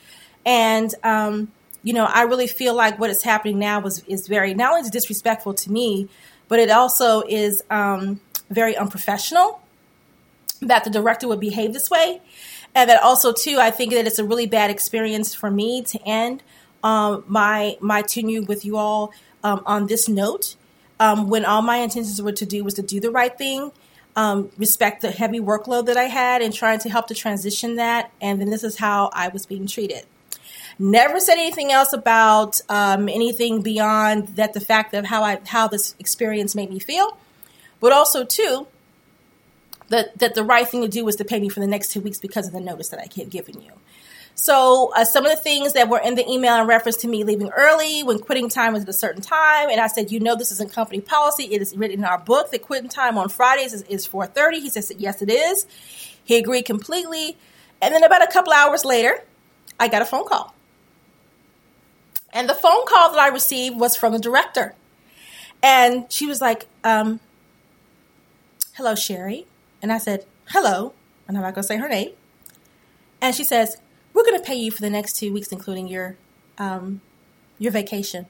And, 0.46 0.92
um, 1.02 1.52
you 1.82 1.92
know, 1.92 2.04
I 2.04 2.22
really 2.22 2.46
feel 2.46 2.74
like 2.74 2.98
what 2.98 3.10
is 3.10 3.22
happening 3.22 3.58
now 3.58 3.80
was, 3.80 4.02
is 4.04 4.26
very, 4.26 4.54
not 4.54 4.72
only 4.72 4.88
disrespectful 4.90 5.54
to 5.54 5.72
me, 5.72 6.08
but 6.48 6.58
it 6.58 6.70
also 6.70 7.22
is 7.22 7.62
um, 7.70 8.20
very 8.50 8.76
unprofessional 8.76 9.60
that 10.60 10.84
the 10.84 10.90
director 10.90 11.28
would 11.28 11.40
behave 11.40 11.72
this 11.72 11.90
way 11.90 12.20
and 12.74 12.90
that 12.90 13.02
also 13.02 13.32
too 13.32 13.58
i 13.60 13.70
think 13.70 13.92
that 13.92 14.06
it's 14.06 14.18
a 14.18 14.24
really 14.24 14.46
bad 14.46 14.70
experience 14.70 15.34
for 15.34 15.50
me 15.50 15.82
to 15.82 16.00
end 16.06 16.42
um, 16.84 17.24
my 17.26 17.76
my 17.80 18.02
tenure 18.02 18.42
with 18.42 18.64
you 18.64 18.76
all 18.76 19.12
um, 19.42 19.62
on 19.66 19.86
this 19.86 20.08
note. 20.08 20.54
Um, 21.00 21.28
when 21.28 21.44
all 21.44 21.60
my 21.60 21.78
intentions 21.78 22.22
were 22.22 22.32
to 22.32 22.46
do 22.46 22.62
was 22.62 22.74
to 22.74 22.82
do 22.82 23.00
the 23.00 23.10
right 23.10 23.36
thing 23.36 23.72
um, 24.14 24.50
respect 24.56 25.02
the 25.02 25.10
heavy 25.10 25.40
workload 25.40 25.86
that 25.86 25.96
i 25.96 26.04
had 26.04 26.40
and 26.40 26.54
trying 26.54 26.78
to 26.78 26.88
help 26.88 27.08
to 27.08 27.14
transition 27.14 27.76
that 27.76 28.12
and 28.20 28.40
then 28.40 28.48
this 28.48 28.62
is 28.62 28.76
how 28.76 29.10
i 29.12 29.28
was 29.28 29.44
being 29.44 29.66
treated. 29.66 30.04
Never 30.78 31.20
said 31.20 31.34
anything 31.34 31.72
else 31.72 31.92
about 31.92 32.60
um, 32.68 33.08
anything 33.08 33.62
beyond 33.62 34.28
that 34.36 34.54
the 34.54 34.60
fact 34.60 34.94
of 34.94 35.04
how 35.04 35.22
i 35.22 35.40
how 35.46 35.66
this 35.66 35.94
experience 35.98 36.54
made 36.54 36.70
me 36.70 36.78
feel. 36.78 37.16
But 37.80 37.92
also 37.92 38.24
too 38.24 38.66
that, 39.88 40.18
that 40.18 40.34
the 40.34 40.44
right 40.44 40.66
thing 40.66 40.82
to 40.82 40.88
do 40.88 41.04
was 41.04 41.16
to 41.16 41.24
pay 41.24 41.40
me 41.40 41.48
for 41.48 41.60
the 41.60 41.66
next 41.66 41.92
two 41.92 42.00
weeks 42.00 42.18
because 42.18 42.46
of 42.46 42.52
the 42.52 42.60
notice 42.60 42.88
that 42.88 43.00
I 43.00 43.08
had 43.14 43.30
given 43.30 43.60
you. 43.60 43.72
So 44.34 44.92
uh, 44.96 45.04
some 45.04 45.24
of 45.24 45.30
the 45.30 45.40
things 45.40 45.74
that 45.74 45.88
were 45.88 46.00
in 46.00 46.16
the 46.16 46.28
email 46.28 46.60
in 46.60 46.66
reference 46.66 46.96
to 46.98 47.08
me 47.08 47.22
leaving 47.22 47.50
early 47.50 48.02
when 48.02 48.18
quitting 48.18 48.48
time 48.48 48.72
was 48.72 48.82
at 48.82 48.88
a 48.88 48.92
certain 48.92 49.22
time, 49.22 49.70
and 49.70 49.80
I 49.80 49.86
said, 49.86 50.10
you 50.10 50.18
know, 50.18 50.34
this 50.34 50.50
isn't 50.52 50.72
company 50.72 51.00
policy. 51.00 51.44
It 51.44 51.62
is 51.62 51.76
written 51.76 52.00
in 52.00 52.04
our 52.04 52.18
book 52.18 52.50
that 52.50 52.62
quitting 52.62 52.88
time 52.88 53.16
on 53.16 53.28
Fridays 53.28 53.72
is, 53.72 53.82
is 53.82 54.08
4:30. 54.08 54.54
He 54.54 54.70
says, 54.70 54.92
yes, 54.98 55.22
it 55.22 55.30
is. 55.30 55.66
He 56.24 56.36
agreed 56.36 56.64
completely. 56.64 57.36
And 57.80 57.94
then 57.94 58.02
about 58.02 58.22
a 58.22 58.26
couple 58.26 58.52
hours 58.52 58.84
later, 58.84 59.22
I 59.78 59.88
got 59.88 60.02
a 60.02 60.06
phone 60.06 60.26
call. 60.26 60.54
And 62.32 62.48
the 62.48 62.54
phone 62.54 62.84
call 62.86 63.10
that 63.12 63.20
I 63.20 63.28
received 63.28 63.78
was 63.78 63.94
from 63.94 64.12
the 64.12 64.18
director. 64.18 64.74
And 65.62 66.10
she 66.10 66.26
was 66.26 66.40
like, 66.40 66.66
um, 66.82 67.20
hello, 68.74 68.94
Sherry. 68.96 69.46
And 69.84 69.92
I 69.92 69.98
said, 69.98 70.24
hello. 70.46 70.94
And 71.28 71.36
I'm 71.36 71.42
not 71.42 71.52
going 71.54 71.62
to 71.62 71.68
say 71.68 71.76
her 71.76 71.90
name. 71.90 72.12
And 73.20 73.34
she 73.34 73.44
says, 73.44 73.76
we're 74.14 74.24
going 74.24 74.38
to 74.38 74.42
pay 74.42 74.54
you 74.54 74.70
for 74.70 74.80
the 74.80 74.88
next 74.88 75.16
two 75.16 75.30
weeks, 75.30 75.48
including 75.52 75.88
your, 75.88 76.16
um, 76.56 77.02
your 77.58 77.70
vacation. 77.70 78.24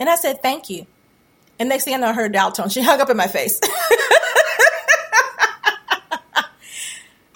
And 0.00 0.10
I 0.10 0.16
said, 0.16 0.42
thank 0.42 0.68
you. 0.68 0.88
And 1.60 1.68
next 1.68 1.84
thing 1.84 1.94
I 1.94 1.98
know, 1.98 2.12
a 2.12 2.28
dial 2.28 2.50
tone. 2.50 2.70
She 2.70 2.82
hung 2.82 3.00
up 3.00 3.08
in 3.08 3.16
my 3.16 3.28
face. 3.28 3.60
and 3.62 3.70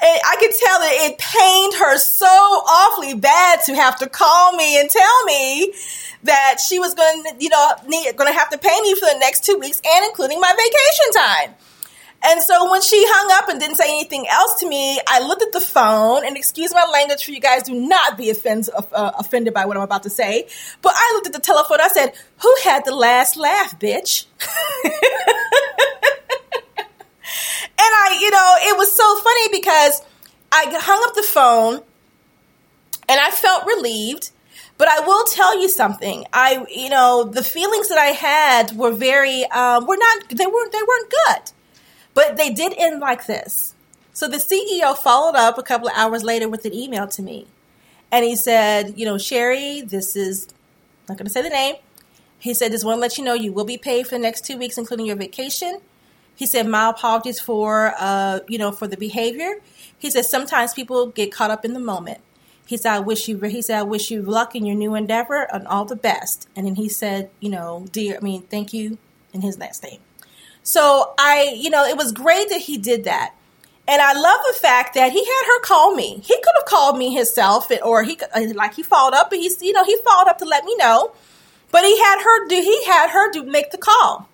I 0.03 0.37
could 0.41 0.51
tell 0.59 0.81
that 0.81 0.97
it 1.09 1.19
pained 1.19 1.75
her 1.75 1.97
so 1.97 2.27
awfully 2.27 3.15
bad 3.15 3.61
to 3.67 3.75
have 3.77 4.01
to 4.01 4.09
call 4.09 4.57
me 4.57 4.81
and 4.81 4.91
tell 4.91 5.25
me 5.27 5.73
that 6.25 6.57
she 6.59 6.81
was 6.81 6.93
going 6.95 7.23
to, 7.23 7.37
you 7.39 7.51
know, 7.51 7.71
going 7.87 8.33
to 8.33 8.37
have 8.37 8.51
to 8.51 8.59
pay 8.59 8.81
me 8.83 8.97
for 8.97 9.07
the 9.07 9.19
next 9.21 9.45
two 9.45 9.59
weeks 9.61 9.81
and 9.87 10.07
including 10.07 10.41
my 10.41 10.53
vacation 10.57 11.13
time. 11.15 11.55
And 12.25 12.43
so 12.43 12.71
when 12.71 12.83
she 12.83 13.01
hung 13.07 13.31
up 13.41 13.49
and 13.49 13.61
didn't 13.61 13.77
say 13.77 13.89
anything 13.89 14.27
else 14.29 14.59
to 14.61 14.69
me, 14.69 15.01
I 15.07 15.21
looked 15.21 15.43
at 15.43 15.53
the 15.53 15.61
phone 15.61 16.27
and 16.27 16.37
excuse 16.37 16.75
my 16.75 16.85
language 16.93 17.25
for 17.25 17.31
you 17.31 17.41
guys, 17.41 17.63
do 17.63 17.75
not 17.75 18.19
be 18.19 18.31
offend, 18.31 18.69
uh, 18.75 19.13
offended 19.19 19.55
by 19.55 19.67
what 19.67 19.77
I'm 19.77 19.85
about 19.85 20.03
to 20.03 20.11
say. 20.11 20.49
But 20.83 20.95
I 20.97 21.13
looked 21.15 21.29
at 21.29 21.33
the 21.33 21.41
telephone. 21.41 21.79
I 21.81 21.89
said, 21.89 22.15
who 22.39 22.55
had 22.65 22.85
the 22.85 22.95
last 22.95 23.37
laugh, 23.37 23.79
bitch? 23.79 24.27
and 24.85 24.93
I, 27.79 28.19
you 28.21 28.31
know, 28.31 28.55
it 28.63 28.77
was 28.77 28.93
so 28.93 29.17
funny 29.21 29.49
because 29.53 30.03
I 30.51 30.65
hung 30.77 31.09
up 31.09 31.15
the 31.15 31.23
phone 31.23 31.83
and 33.09 33.21
I 33.21 33.31
felt 33.31 33.65
relieved. 33.65 34.31
But 34.77 34.87
I 34.87 35.01
will 35.01 35.25
tell 35.25 35.61
you 35.61 35.69
something. 35.69 36.25
I, 36.33 36.65
you 36.71 36.89
know, 36.89 37.25
the 37.25 37.43
feelings 37.43 37.89
that 37.89 37.99
I 37.99 38.11
had 38.11 38.77
were 38.77 38.93
very, 38.93 39.45
um, 39.47 39.87
were 39.87 39.97
not, 39.97 40.29
they 40.29 40.47
weren't, 40.47 40.71
they 40.73 40.79
weren't 40.79 41.11
good. 41.11 41.53
But 42.19 42.37
they 42.37 42.51
did 42.51 42.75
end 42.77 42.99
like 42.99 43.27
this. 43.27 43.77
So 44.13 44.27
the 44.27 44.39
CEO 44.39 44.99
followed 44.99 45.37
up 45.37 45.57
a 45.57 45.63
couple 45.63 45.87
of 45.87 45.95
hours 45.97 46.25
later 46.25 46.49
with 46.49 46.65
an 46.65 46.75
email 46.75 47.07
to 47.07 47.23
me. 47.23 47.47
And 48.11 48.25
he 48.25 48.35
said, 48.35 48.95
you 48.99 49.07
know, 49.07 49.19
Sherry, 49.19 49.83
this 49.83 50.17
is 50.17 50.49
not 51.09 51.17
going 51.17 51.27
to 51.27 51.33
say 51.33 51.43
the 51.43 51.49
name. 51.49 51.77
He 52.41 52.55
said, 52.55 52.73
just 52.73 52.85
want 52.85 52.97
to 52.97 53.01
let 53.01 53.19
you 53.19 53.25
know 53.25 53.35
you 53.35 53.53
will 53.53 53.65
be 53.65 53.79
paid 53.79 54.09
for 54.09 54.17
the 54.17 54.19
next 54.19 54.45
two 54.45 54.59
weeks, 54.59 54.77
including 54.77 55.07
your 55.07 55.15
vacation. 55.15 55.79
He 56.35 56.45
said, 56.45 56.67
my 56.67 56.91
apologies 56.91 57.39
for, 57.39 57.95
uh, 57.97 58.41
you 58.49 58.59
know, 58.59 58.73
for 58.73 58.89
the 58.89 58.97
behavior. 58.97 59.61
He 59.97 60.11
said, 60.11 60.25
sometimes 60.25 60.75
people 60.75 61.07
get 61.07 61.31
caught 61.31 61.53
up 61.53 61.65
in 61.65 61.73
the 61.73 61.79
moment. 61.79 62.19
He 62.67 62.77
said, 62.77 62.95
I 62.95 62.99
wish 62.99 63.29
you, 63.29 63.39
he 63.39 63.63
said, 63.63 63.79
I 63.79 63.85
wish 63.85 64.11
you 64.11 64.23
luck 64.23 64.57
in 64.57 64.67
your 64.67 64.75
new 64.75 64.97
endeavor 64.97 65.47
and 65.53 65.69
all 65.69 65.85
the 65.85 65.95
best. 65.95 66.49
And 66.57 66.67
then 66.67 66.75
he 66.75 66.89
said, 66.89 67.31
you 67.39 67.49
know, 67.49 67.87
dear, 67.93 68.17
I 68.17 68.21
mean, 68.25 68.43
thank 68.43 68.73
you 68.73 68.99
in 69.33 69.43
his 69.43 69.57
last 69.57 69.85
name. 69.85 70.01
So 70.63 71.15
I, 71.19 71.55
you 71.57 71.71
know, 71.71 71.85
it 71.85 71.97
was 71.97 72.13
great 72.13 72.49
that 72.51 72.61
he 72.61 72.79
did 72.79 73.05
that. 73.05 73.35
And 73.89 74.03
I 74.03 74.13
love 74.13 74.41
the 74.53 74.59
fact 74.61 74.95
that 74.95 75.13
he 75.13 75.25
had 75.25 75.45
her 75.47 75.61
call 75.61 75.95
me. 75.95 76.21
He 76.23 76.35
could 76.35 76.53
have 76.59 76.67
called 76.67 76.99
me 76.99 77.15
himself, 77.15 77.71
or 77.83 78.03
he 78.03 78.19
like 78.55 78.75
he 78.75 78.83
followed 78.83 79.15
up, 79.15 79.31
but 79.31 79.39
he's 79.39 79.63
you 79.63 79.73
know 79.73 79.83
he 79.83 79.97
followed 80.05 80.29
up 80.29 80.37
to 80.39 80.45
let 80.45 80.65
me 80.65 80.77
know. 80.77 81.13
But 81.71 81.85
he 81.85 81.99
had 81.99 82.21
her 82.23 82.49
do 82.49 82.55
he 82.57 82.85
had 82.85 83.09
her 83.11 83.33
do 83.33 83.45
make 83.45 83.71
the 83.71 83.79
call, 83.79 84.29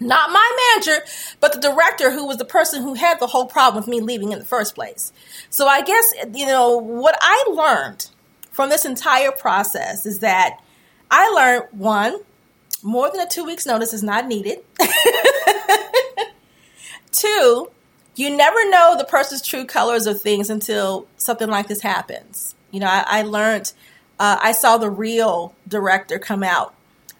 not 0.00 0.32
my 0.32 0.72
manager, 0.74 1.04
but 1.38 1.52
the 1.52 1.60
director, 1.60 2.10
who 2.10 2.26
was 2.26 2.38
the 2.38 2.44
person 2.44 2.82
who 2.82 2.94
had 2.94 3.20
the 3.20 3.28
whole 3.28 3.46
problem 3.46 3.80
with 3.80 3.88
me 3.88 4.00
leaving 4.00 4.32
in 4.32 4.40
the 4.40 4.44
first 4.44 4.74
place. 4.74 5.12
So 5.50 5.68
I 5.68 5.82
guess 5.82 6.12
you 6.34 6.46
know 6.46 6.76
what 6.76 7.16
I 7.20 7.44
learned 7.48 8.10
from 8.50 8.70
this 8.70 8.84
entire 8.84 9.30
process 9.30 10.04
is 10.04 10.18
that 10.18 10.58
I 11.12 11.28
learned 11.30 11.68
one 11.70 12.18
more 12.82 13.08
than 13.10 13.20
a 13.20 13.28
two 13.28 13.44
weeks 13.44 13.66
notice 13.66 13.92
is 13.92 14.02
not 14.02 14.26
needed. 14.26 14.58
Two, 17.12 17.70
you 18.14 18.36
never 18.36 18.68
know 18.70 18.96
the 18.96 19.04
person's 19.04 19.42
true 19.42 19.64
colors 19.64 20.06
of 20.06 20.20
things 20.20 20.50
until 20.50 21.06
something 21.16 21.48
like 21.48 21.68
this 21.68 21.80
happens. 21.80 22.54
You 22.70 22.80
know, 22.80 22.86
I, 22.86 23.04
I 23.06 23.22
learned, 23.22 23.72
uh, 24.18 24.38
I 24.40 24.52
saw 24.52 24.76
the 24.78 24.90
real 24.90 25.54
director 25.66 26.18
come 26.18 26.42
out 26.42 26.74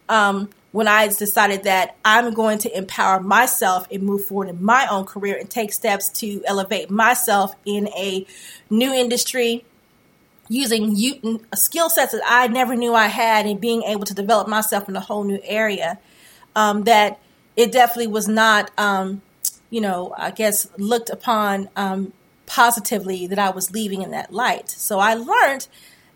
um, 0.08 0.50
when 0.72 0.86
I 0.86 1.08
decided 1.08 1.64
that 1.64 1.96
I'm 2.04 2.32
going 2.34 2.58
to 2.58 2.76
empower 2.76 3.20
myself 3.20 3.86
and 3.90 4.02
move 4.02 4.24
forward 4.24 4.48
in 4.48 4.62
my 4.62 4.86
own 4.88 5.04
career 5.04 5.36
and 5.36 5.50
take 5.50 5.72
steps 5.72 6.08
to 6.20 6.42
elevate 6.46 6.90
myself 6.90 7.54
in 7.64 7.88
a 7.88 8.26
new 8.68 8.92
industry 8.92 9.64
using 10.48 11.40
skill 11.54 11.88
sets 11.88 12.12
that 12.12 12.22
I 12.26 12.48
never 12.48 12.74
knew 12.74 12.92
I 12.92 13.06
had 13.06 13.46
and 13.46 13.60
being 13.60 13.84
able 13.84 14.04
to 14.04 14.14
develop 14.14 14.48
myself 14.48 14.88
in 14.88 14.96
a 14.96 15.00
whole 15.00 15.22
new 15.22 15.40
area. 15.44 15.98
Um, 16.56 16.82
that 16.84 17.20
it 17.56 17.70
definitely 17.70 18.08
was 18.08 18.26
not, 18.26 18.72
um, 18.76 19.22
you 19.70 19.80
know, 19.80 20.14
I 20.16 20.30
guess 20.30 20.68
looked 20.76 21.10
upon 21.10 21.68
um, 21.76 22.12
positively 22.46 23.26
that 23.28 23.38
I 23.38 23.50
was 23.50 23.70
leaving 23.70 24.02
in 24.02 24.10
that 24.10 24.32
light. 24.32 24.68
So 24.70 24.98
I 24.98 25.14
learned 25.14 25.68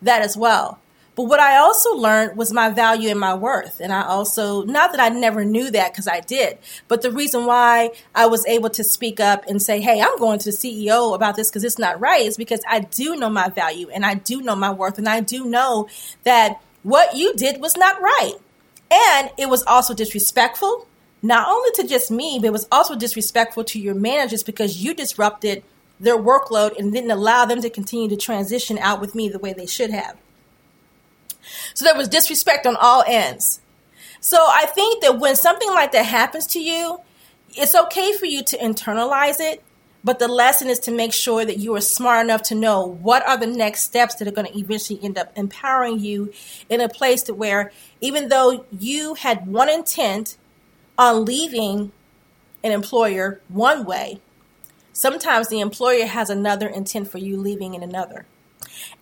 that 0.03 0.23
as 0.23 0.37
well. 0.37 0.81
But 1.17 1.25
what 1.25 1.39
I 1.39 1.59
also 1.59 1.95
learned 1.95 2.37
was 2.37 2.53
my 2.53 2.71
value 2.71 3.09
and 3.09 3.21
my 3.21 3.35
worth. 3.35 3.81
And 3.81 3.93
I 3.93 4.03
also, 4.03 4.65
not 4.65 4.91
that 4.93 5.01
I 5.01 5.11
never 5.11 5.45
knew 5.45 5.71
that 5.71 5.93
because 5.93 6.09
I 6.09 6.21
did, 6.21 6.59
but 6.89 7.03
the 7.03 7.11
reason 7.11 7.47
why 7.47 7.91
I 8.15 8.27
was 8.27 8.45
able 8.47 8.71
to 8.71 8.83
speak 8.83 9.21
up 9.21 9.45
and 9.47 9.63
say, 9.63 9.81
hey, 9.81 10.01
I'm 10.01 10.19
going 10.19 10.41
to 10.41 10.51
the 10.51 10.57
CEO 10.57 11.15
about 11.15 11.37
this 11.37 11.51
because 11.51 11.63
it's 11.63 11.79
not 11.79 12.01
right 12.01 12.23
is 12.23 12.37
because 12.37 12.63
I 12.69 12.81
do 12.81 13.15
know 13.17 13.31
my 13.31 13.49
value 13.49 13.89
and 13.91 14.05
I 14.05 14.15
do 14.15 14.43
know 14.43 14.57
my 14.57 14.73
worth. 14.73 14.99
And 14.99 15.09
I 15.09 15.21
do 15.21 15.45
know 15.45 15.89
that 16.25 16.61
what 16.83 17.15
you 17.15 17.33
did 17.35 17.61
was 17.61 17.77
not 17.77 18.01
right. 18.01 18.35
And 18.91 19.31
it 19.39 19.49
was 19.49 19.63
also 19.65 19.95
disrespectful, 19.95 20.89
not 21.25 21.49
only 21.49 21.71
to 21.77 21.87
just 21.89 22.11
me, 22.11 22.39
but 22.39 22.49
it 22.49 22.53
was 22.53 22.69
also 22.71 22.95
disrespectful 22.95 23.65
to 23.65 23.81
your 23.81 23.95
managers 23.95 24.43
because 24.43 24.85
you 24.85 24.93
disrupted 24.93 25.65
their 25.99 26.19
workload 26.19 26.79
and 26.79 26.93
didn't 26.93 27.11
allow 27.11 27.47
them 27.47 27.63
to 27.63 27.71
continue 27.71 28.11
to 28.11 28.17
transition 28.17 28.77
out 28.77 29.01
with 29.01 29.15
me 29.15 29.31
the 29.31 29.39
way 29.39 29.55
they 29.55 29.65
should 29.65 29.91
have. 29.91 30.19
So 31.73 31.87
there 31.87 31.97
was 31.97 32.09
disrespect 32.09 32.67
on 32.67 32.77
all 32.77 33.03
ends. 33.07 33.61
So 34.21 34.37
I 34.37 34.67
think 34.67 35.03
that 35.03 35.19
when 35.19 35.35
something 35.35 35.71
like 35.71 35.93
that 35.93 36.05
happens 36.05 36.47
to 36.49 36.61
you, 36.61 37.01
it's 37.57 37.75
okay 37.75 38.13
for 38.19 38.27
you 38.27 38.45
to 38.45 38.59
internalize 38.59 39.37
it, 39.41 39.63
but 40.03 40.19
the 40.19 40.29
lesson 40.29 40.69
is 40.69 40.79
to 40.81 40.91
make 40.91 41.15
sure 41.15 41.47
that 41.47 41.57
you 41.57 41.75
are 41.75 41.81
smart 41.81 42.27
enough 42.27 42.43
to 42.45 42.55
know 42.55 42.85
what 42.87 43.27
are 43.27 43.39
the 43.39 43.47
next 43.47 43.83
steps 43.83 44.17
that 44.17 44.29
are 44.29 44.33
going 44.33 44.53
to 44.53 44.59
eventually 44.59 45.01
end 45.03 45.17
up 45.17 45.33
empowering 45.37 46.01
you 46.01 46.35
in 46.69 46.83
a 46.83 46.89
place 46.91 47.23
to 47.23 47.35
where 47.35 47.73
even 48.03 48.29
though 48.29 48.67
you 48.79 49.15
had 49.15 49.47
one 49.47 49.71
intent 49.71 50.37
on 50.99 51.25
leaving 51.25 51.93
an 52.63 52.73
employer 52.73 53.41
one 53.49 53.85
way, 53.85 54.21
sometimes 54.93 55.49
the 55.49 55.61
employer 55.61 56.07
has 56.07 56.31
another 56.31 56.69
intent 56.69 57.11
for 57.11 57.19
you 57.19 57.37
leaving 57.37 57.75
in 57.75 57.83
another 57.83 58.27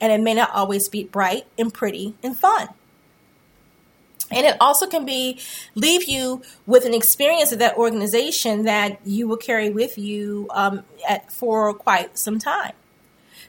and 0.01 0.13
it 0.13 0.21
may 0.21 0.35
not 0.35 0.51
always 0.53 0.89
be 0.89 1.05
bright 1.05 1.47
and 1.59 1.73
pretty 1.73 2.15
and 2.23 2.37
fun. 2.37 2.69
And 4.31 4.47
it 4.47 4.57
also 4.61 4.87
can 4.87 5.05
be 5.05 5.41
leave 5.75 6.05
you 6.05 6.43
with 6.67 6.87
an 6.87 6.95
experience 6.95 7.53
of 7.53 7.59
that 7.59 7.77
organization 7.77 8.65
that 8.65 8.99
you 9.05 9.29
will 9.29 9.37
carry 9.37 9.69
with 9.69 9.99
you 9.99 10.49
um, 10.51 10.85
at, 11.07 11.31
for 11.31 11.75
quite 11.75 12.19
some 12.19 12.39
time. 12.39 12.73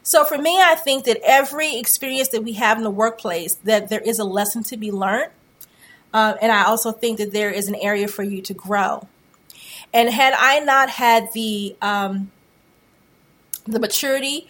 So 0.04 0.26
for 0.26 0.38
me, 0.38 0.60
I 0.62 0.76
think 0.76 1.06
that 1.06 1.20
every 1.24 1.78
experience 1.78 2.28
that 2.30 2.44
we 2.44 2.54
have 2.54 2.78
in 2.78 2.84
the 2.84 2.90
workplace, 2.90 3.56
that 3.64 3.88
there 3.88 4.02
is 4.02 4.20
a 4.20 4.26
lesson 4.26 4.64
to 4.64 4.78
be 4.78 4.92
learned. 4.92 5.32
Um, 6.14 6.36
and 6.42 6.52
I 6.52 6.66
also 6.66 6.92
think 6.92 7.18
that 7.18 7.32
there 7.32 7.50
is 7.50 7.68
an 7.68 7.76
area 7.76 8.08
for 8.08 8.24
you 8.24 8.42
to 8.44 8.54
grow. 8.54 9.08
And 9.94 10.10
had 10.10 10.34
I 10.38 10.60
not 10.60 10.90
had 10.90 11.32
the 11.34 11.76
um, 11.82 12.32
the 13.66 13.80
maturity 13.80 14.48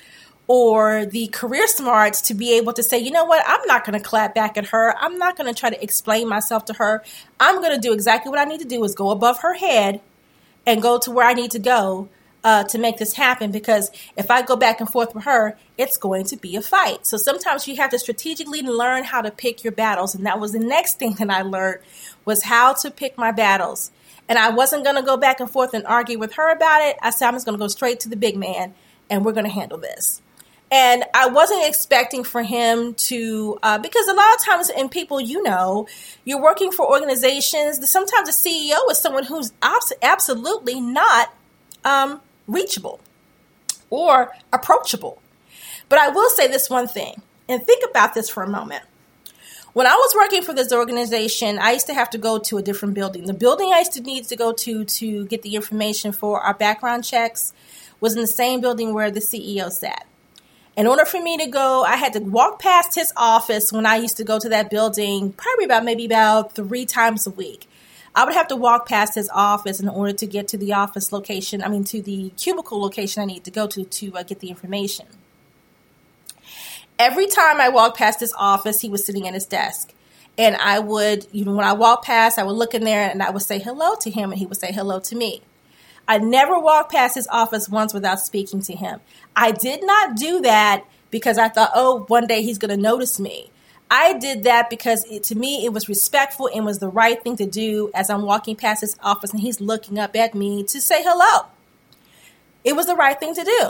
or 0.48 1.05
the 1.05 1.27
career 1.27 1.67
smarts 1.67 2.22
to 2.22 2.34
be 2.34 2.53
able 2.58 2.74
to 2.74 2.84
say, 2.84 2.98
you 2.98 3.12
know 3.12 3.24
what, 3.25 3.43
I'm 3.48 3.65
not 3.65 3.86
going 3.86 3.98
to 3.98 4.03
clap 4.03 4.36
back 4.36 4.58
at 4.58 4.67
her. 4.67 4.96
I'm 4.98 5.17
not 5.17 5.38
going 5.38 5.51
to 5.51 5.58
try 5.58 5.70
to 5.70 5.82
explain 5.82 6.27
myself 6.27 6.65
to 6.65 6.74
her. 6.74 7.03
I'm 7.39 7.62
going 7.62 7.74
to 7.74 7.79
do 7.79 7.93
exactly 7.93 8.29
what 8.29 8.39
I 8.39 8.43
need 8.43 8.60
to 8.60 8.67
do 8.67 8.84
is 8.84 8.93
go 8.93 9.10
above 9.10 9.39
her 9.39 9.53
head 9.53 10.01
and 10.65 10.82
go 10.82 11.00
to 11.00 11.12
where 11.12 11.25
I 11.25 11.34
need 11.34 11.51
to 11.51 11.60
go 11.60 12.10
uh, 12.43 12.63
to 12.65 12.77
make 12.77 12.97
this 12.97 13.13
happen. 13.13 13.51
Because 13.51 13.91
if 14.17 14.29
I 14.29 14.41
go 14.41 14.55
back 14.55 14.79
and 14.79 14.89
forth 14.89 15.15
with 15.15 15.25
her, 15.25 15.57
it's 15.77 15.97
going 15.97 16.25
to 16.25 16.38
be 16.38 16.55
a 16.55 16.62
fight. 16.62 17.05
So 17.05 17.17
sometimes 17.17 17.67
you 17.67 17.75
have 17.77 17.91
to 17.91 18.00
strategically 18.00 18.62
learn 18.62 19.03
how 19.03 19.21
to 19.21 19.31
pick 19.31 19.63
your 19.63 19.73
battles. 19.73 20.15
And 20.15 20.25
that 20.25 20.39
was 20.39 20.51
the 20.51 20.59
next 20.59 21.00
thing 21.00 21.13
that 21.19 21.29
I 21.29 21.41
learned 21.41 21.79
was 22.25 22.43
how 22.43 22.73
to 22.73 22.91
pick 22.91 23.17
my 23.17 23.31
battles. 23.31 23.91
And 24.29 24.39
I 24.39 24.50
wasn't 24.50 24.83
going 24.83 24.95
to 24.95 25.01
go 25.01 25.17
back 25.17 25.39
and 25.39 25.50
forth 25.50 25.73
and 25.73 25.85
argue 25.85 26.17
with 26.17 26.33
her 26.33 26.51
about 26.51 26.81
it. 26.81 26.97
I 27.01 27.09
said, 27.09 27.27
I'm 27.27 27.33
just 27.33 27.45
going 27.45 27.57
to 27.57 27.63
go 27.63 27.67
straight 27.67 28.00
to 28.01 28.09
the 28.09 28.15
big 28.15 28.38
man 28.38 28.73
and 29.09 29.25
we're 29.25 29.33
going 29.33 29.45
to 29.45 29.51
handle 29.51 29.77
this. 29.77 30.21
And 30.71 31.03
I 31.13 31.27
wasn't 31.27 31.67
expecting 31.67 32.23
for 32.23 32.41
him 32.41 32.95
to, 32.95 33.59
uh, 33.62 33.77
because 33.77 34.07
a 34.07 34.13
lot 34.13 34.33
of 34.33 34.43
times, 34.43 34.69
in 34.71 34.89
people 34.89 35.21
you 35.21 35.43
know, 35.43 35.88
you're 36.25 36.41
working 36.41 36.71
for 36.71 36.89
organizations. 36.89 37.88
Sometimes 37.88 38.27
the 38.27 38.50
CEO 38.50 38.89
is 38.89 38.97
someone 38.97 39.23
who's 39.23 39.53
absolutely 40.01 40.81
not 40.81 41.31
um, 41.85 42.21
reachable 42.47 43.00
or 43.89 44.33
approachable. 44.51 45.21
But 45.89 46.00
I 46.00 46.09
will 46.09 46.29
say 46.29 46.47
this 46.47 46.69
one 46.69 46.88
thing, 46.88 47.21
and 47.47 47.63
think 47.63 47.83
about 47.89 48.13
this 48.13 48.29
for 48.29 48.43
a 48.43 48.50
moment. 48.50 48.83
When 49.73 49.88
I 49.88 49.95
was 49.95 50.13
working 50.15 50.43
for 50.43 50.53
this 50.53 50.71
organization, 50.71 51.57
I 51.57 51.71
used 51.71 51.88
to 51.88 51.93
have 51.93 52.09
to 52.12 52.17
go 52.17 52.38
to 52.38 52.57
a 52.57 52.62
different 52.62 52.93
building. 52.93 53.25
The 53.25 53.33
building 53.33 53.71
I 53.73 53.79
used 53.79 53.93
to 53.93 54.01
need 54.01 54.25
to 54.25 54.35
go 54.35 54.53
to 54.53 54.85
to 54.85 55.25
get 55.25 55.41
the 55.41 55.55
information 55.55 56.12
for 56.12 56.41
our 56.41 56.53
background 56.53 57.03
checks 57.03 57.53
was 58.00 58.13
in 58.15 58.21
the 58.21 58.27
same 58.27 58.62
building 58.62 58.93
where 58.93 59.09
the 59.09 59.19
CEO 59.19 59.71
sat 59.71 60.05
in 60.75 60.88
order 60.88 61.05
for 61.05 61.21
me 61.21 61.38
to 61.38 61.47
go, 61.47 61.83
I 61.83 61.97
had 61.97 62.13
to 62.13 62.19
walk 62.19 62.59
past 62.59 62.95
his 62.95 63.13
office 63.15 63.71
when 63.71 63.85
I 63.85 63.97
used 63.97 64.17
to 64.17 64.23
go 64.23 64.39
to 64.39 64.50
that 64.50 64.69
building, 64.69 65.31
probably 65.33 65.65
about 65.65 65.85
maybe 65.85 66.05
about 66.05 66.55
three 66.55 66.85
times 66.85 67.27
a 67.27 67.29
week. 67.29 67.67
I 68.15 68.25
would 68.25 68.34
have 68.34 68.48
to 68.50 68.55
walk 68.55 68.88
past 68.88 69.15
his 69.15 69.29
office 69.34 69.79
in 69.79 69.89
order 69.89 70.13
to 70.13 70.27
get 70.27 70.48
to 70.50 70.58
the 70.58 70.74
office 70.74 71.12
location, 71.12 71.63
I 71.63 71.67
mean, 71.67 71.84
to 71.86 72.01
the 72.01 72.29
cubicle 72.38 72.79
location 72.79 73.24
I 73.24 73.25
need 73.25 73.43
to 73.46 73.51
go 73.51 73.65
to 73.67 73.84
to 73.84 74.15
uh, 74.15 74.24
get 74.24 74.39
the 74.39 74.50
information. 74.50 75.08
Every 77.00 77.25
time 77.25 77.60
I 77.60 77.70
walked 77.70 77.98
past 77.98 78.20
his 78.20 78.34
office, 78.38 78.82
he 78.82 78.89
was 78.89 79.03
sitting 79.03 79.27
at 79.27 79.34
his 79.34 79.46
desk. 79.46 79.93
And 80.38 80.55
I 80.55 80.79
would, 80.79 81.27
you 81.32 81.46
know, 81.46 81.55
when 81.55 81.65
I 81.65 81.74
walked 81.74 82.05
past, 82.05 82.39
I 82.39 82.43
would 82.43 82.53
look 82.53 82.74
in 82.74 82.84
there 82.84 83.10
and 83.10 83.22
I 83.22 83.29
would 83.29 83.41
say 83.43 83.60
hello 83.60 83.96
to 84.01 84.10
him 84.10 84.32
and 84.32 84.39
he 84.39 84.46
would 84.46 84.60
say 84.60 84.72
hello 84.72 85.00
to 85.01 85.15
me. 85.15 85.41
I 86.08 86.17
never 86.17 86.60
walked 86.60 86.91
past 86.91 87.15
his 87.15 87.27
office 87.27 87.70
once 87.70 87.93
without 87.93 88.20
speaking 88.20 88.62
to 88.63 88.74
him. 88.74 89.00
I 89.36 89.51
did 89.51 89.86
not 89.86 90.15
do 90.15 90.41
that 90.41 90.86
because 91.12 91.38
I 91.38 91.50
thought, 91.50 91.72
oh, 91.75 92.05
one 92.08 92.27
day 92.27 92.41
he's 92.41 92.58
going 92.58 92.75
to 92.75 92.82
notice 92.82 93.20
me. 93.20 93.51
I 93.95 94.17
did 94.17 94.45
that 94.45 94.71
because 94.71 95.05
it, 95.05 95.21
to 95.25 95.35
me 95.35 95.63
it 95.65 95.71
was 95.71 95.88
respectful 95.88 96.50
and 96.51 96.65
was 96.65 96.79
the 96.79 96.88
right 96.88 97.23
thing 97.23 97.38
to 97.38 97.45
do 97.45 97.91
as 97.93 98.09
I'm 98.09 98.23
walking 98.23 98.55
past 98.55 98.81
his 98.81 98.97
office 99.03 99.29
and 99.29 99.39
he's 99.39 99.62
looking 99.62 100.00
up 100.00 100.15
at 100.15 100.33
me 100.33 100.63
to 100.63 100.81
say 100.81 101.03
hello. 101.03 101.45
It 102.63 102.75
was 102.75 102.88
the 102.88 102.95
right 102.95 103.19
thing 103.19 103.35
to 103.35 103.43
do. 103.43 103.69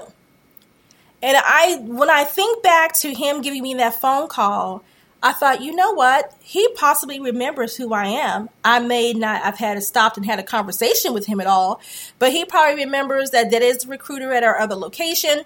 And 1.21 1.35
I 1.37 1.75
when 1.81 2.09
I 2.09 2.23
think 2.23 2.63
back 2.63 2.93
to 2.99 3.13
him 3.13 3.41
giving 3.41 3.61
me 3.61 3.73
that 3.73 3.95
phone 3.99 4.29
call, 4.29 4.81
I 5.21 5.33
thought, 5.33 5.61
you 5.61 5.75
know 5.75 5.91
what? 5.91 6.33
He 6.39 6.69
possibly 6.69 7.19
remembers 7.19 7.75
who 7.75 7.93
I 7.93 8.05
am. 8.05 8.47
I 8.63 8.79
may 8.79 9.11
not 9.11 9.43
I've 9.43 9.57
had 9.57 9.83
stopped 9.83 10.15
and 10.15 10.25
had 10.25 10.39
a 10.39 10.43
conversation 10.43 11.13
with 11.13 11.25
him 11.25 11.41
at 11.41 11.47
all, 11.47 11.81
but 12.17 12.31
he 12.31 12.45
probably 12.45 12.85
remembers 12.85 13.31
that 13.31 13.51
that 13.51 13.61
is 13.61 13.79
the 13.79 13.89
recruiter 13.89 14.31
at 14.31 14.43
our 14.43 14.57
other 14.57 14.75
location 14.75 15.43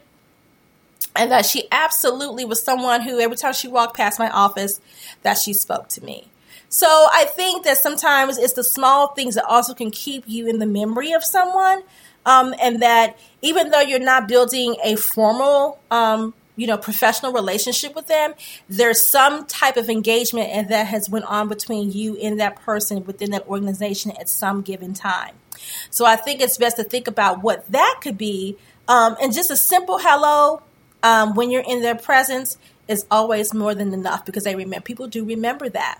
and 1.18 1.32
that 1.32 1.46
she 1.46 1.68
absolutely 1.72 2.46
was 2.46 2.62
someone 2.62 3.02
who 3.02 3.20
every 3.20 3.38
time 3.38 3.54
she 3.54 3.68
walked 3.68 3.96
past 3.96 4.20
my 4.20 4.30
office 4.30 4.80
that 5.24 5.38
she 5.38 5.54
spoke 5.54 5.88
to 5.90 6.04
me. 6.04 6.30
So 6.70 6.88
I 6.88 7.26
think 7.26 7.64
that 7.64 7.78
sometimes 7.78 8.38
it's 8.38 8.54
the 8.54 8.64
small 8.64 9.10
things 9.10 9.36
that 9.36 9.46
also 9.46 9.74
can 9.74 9.92
keep 9.92 10.24
you 10.28 10.48
in 10.48 10.60
the 10.60 10.66
memory 10.66 11.14
of 11.14 11.24
someone. 11.24 11.84
Um, 12.26 12.54
and 12.62 12.82
that 12.82 13.18
even 13.42 13.70
though 13.70 13.80
you're 13.80 14.00
not 14.00 14.28
building 14.28 14.76
a 14.84 14.98
formal 14.98 15.80
um, 15.90 16.34
you 16.58 16.68
know 16.68 16.78
professional 16.78 17.32
relationship 17.32 17.96
with 17.96 18.08
them 18.08 18.34
there's 18.68 19.02
some 19.02 19.46
type 19.46 19.78
of 19.78 19.90
engagement 19.90 20.50
and 20.50 20.70
that 20.70 20.88
has 20.88 21.10
went 21.10 21.24
on 21.26 21.48
between 21.48 21.92
you 21.92 22.18
and 22.18 22.40
that 22.42 22.58
person 22.58 23.06
within 23.06 23.32
that 23.32 23.48
organization 23.48 24.12
at 24.20 24.28
some 24.28 24.62
given 24.62 24.94
time 24.94 25.36
so 25.90 26.06
i 26.06 26.16
think 26.18 26.42
it's 26.42 26.58
best 26.58 26.76
to 26.76 26.84
think 26.84 27.08
about 27.08 27.42
what 27.42 27.72
that 27.72 28.00
could 28.02 28.18
be 28.18 28.58
um, 28.90 29.16
and 29.22 29.34
just 29.34 29.52
a 29.52 29.56
simple 29.56 30.00
hello 30.00 30.62
um, 31.04 31.36
when 31.36 31.52
you're 31.52 31.64
in 31.68 31.82
their 31.82 31.96
presence 31.96 32.58
is 32.88 33.06
always 33.12 33.54
more 33.54 33.76
than 33.76 33.94
enough 33.94 34.26
because 34.26 34.44
they 34.44 34.56
remember 34.56 34.84
people 34.84 35.08
do 35.08 35.24
remember 35.26 35.70
that. 35.70 36.00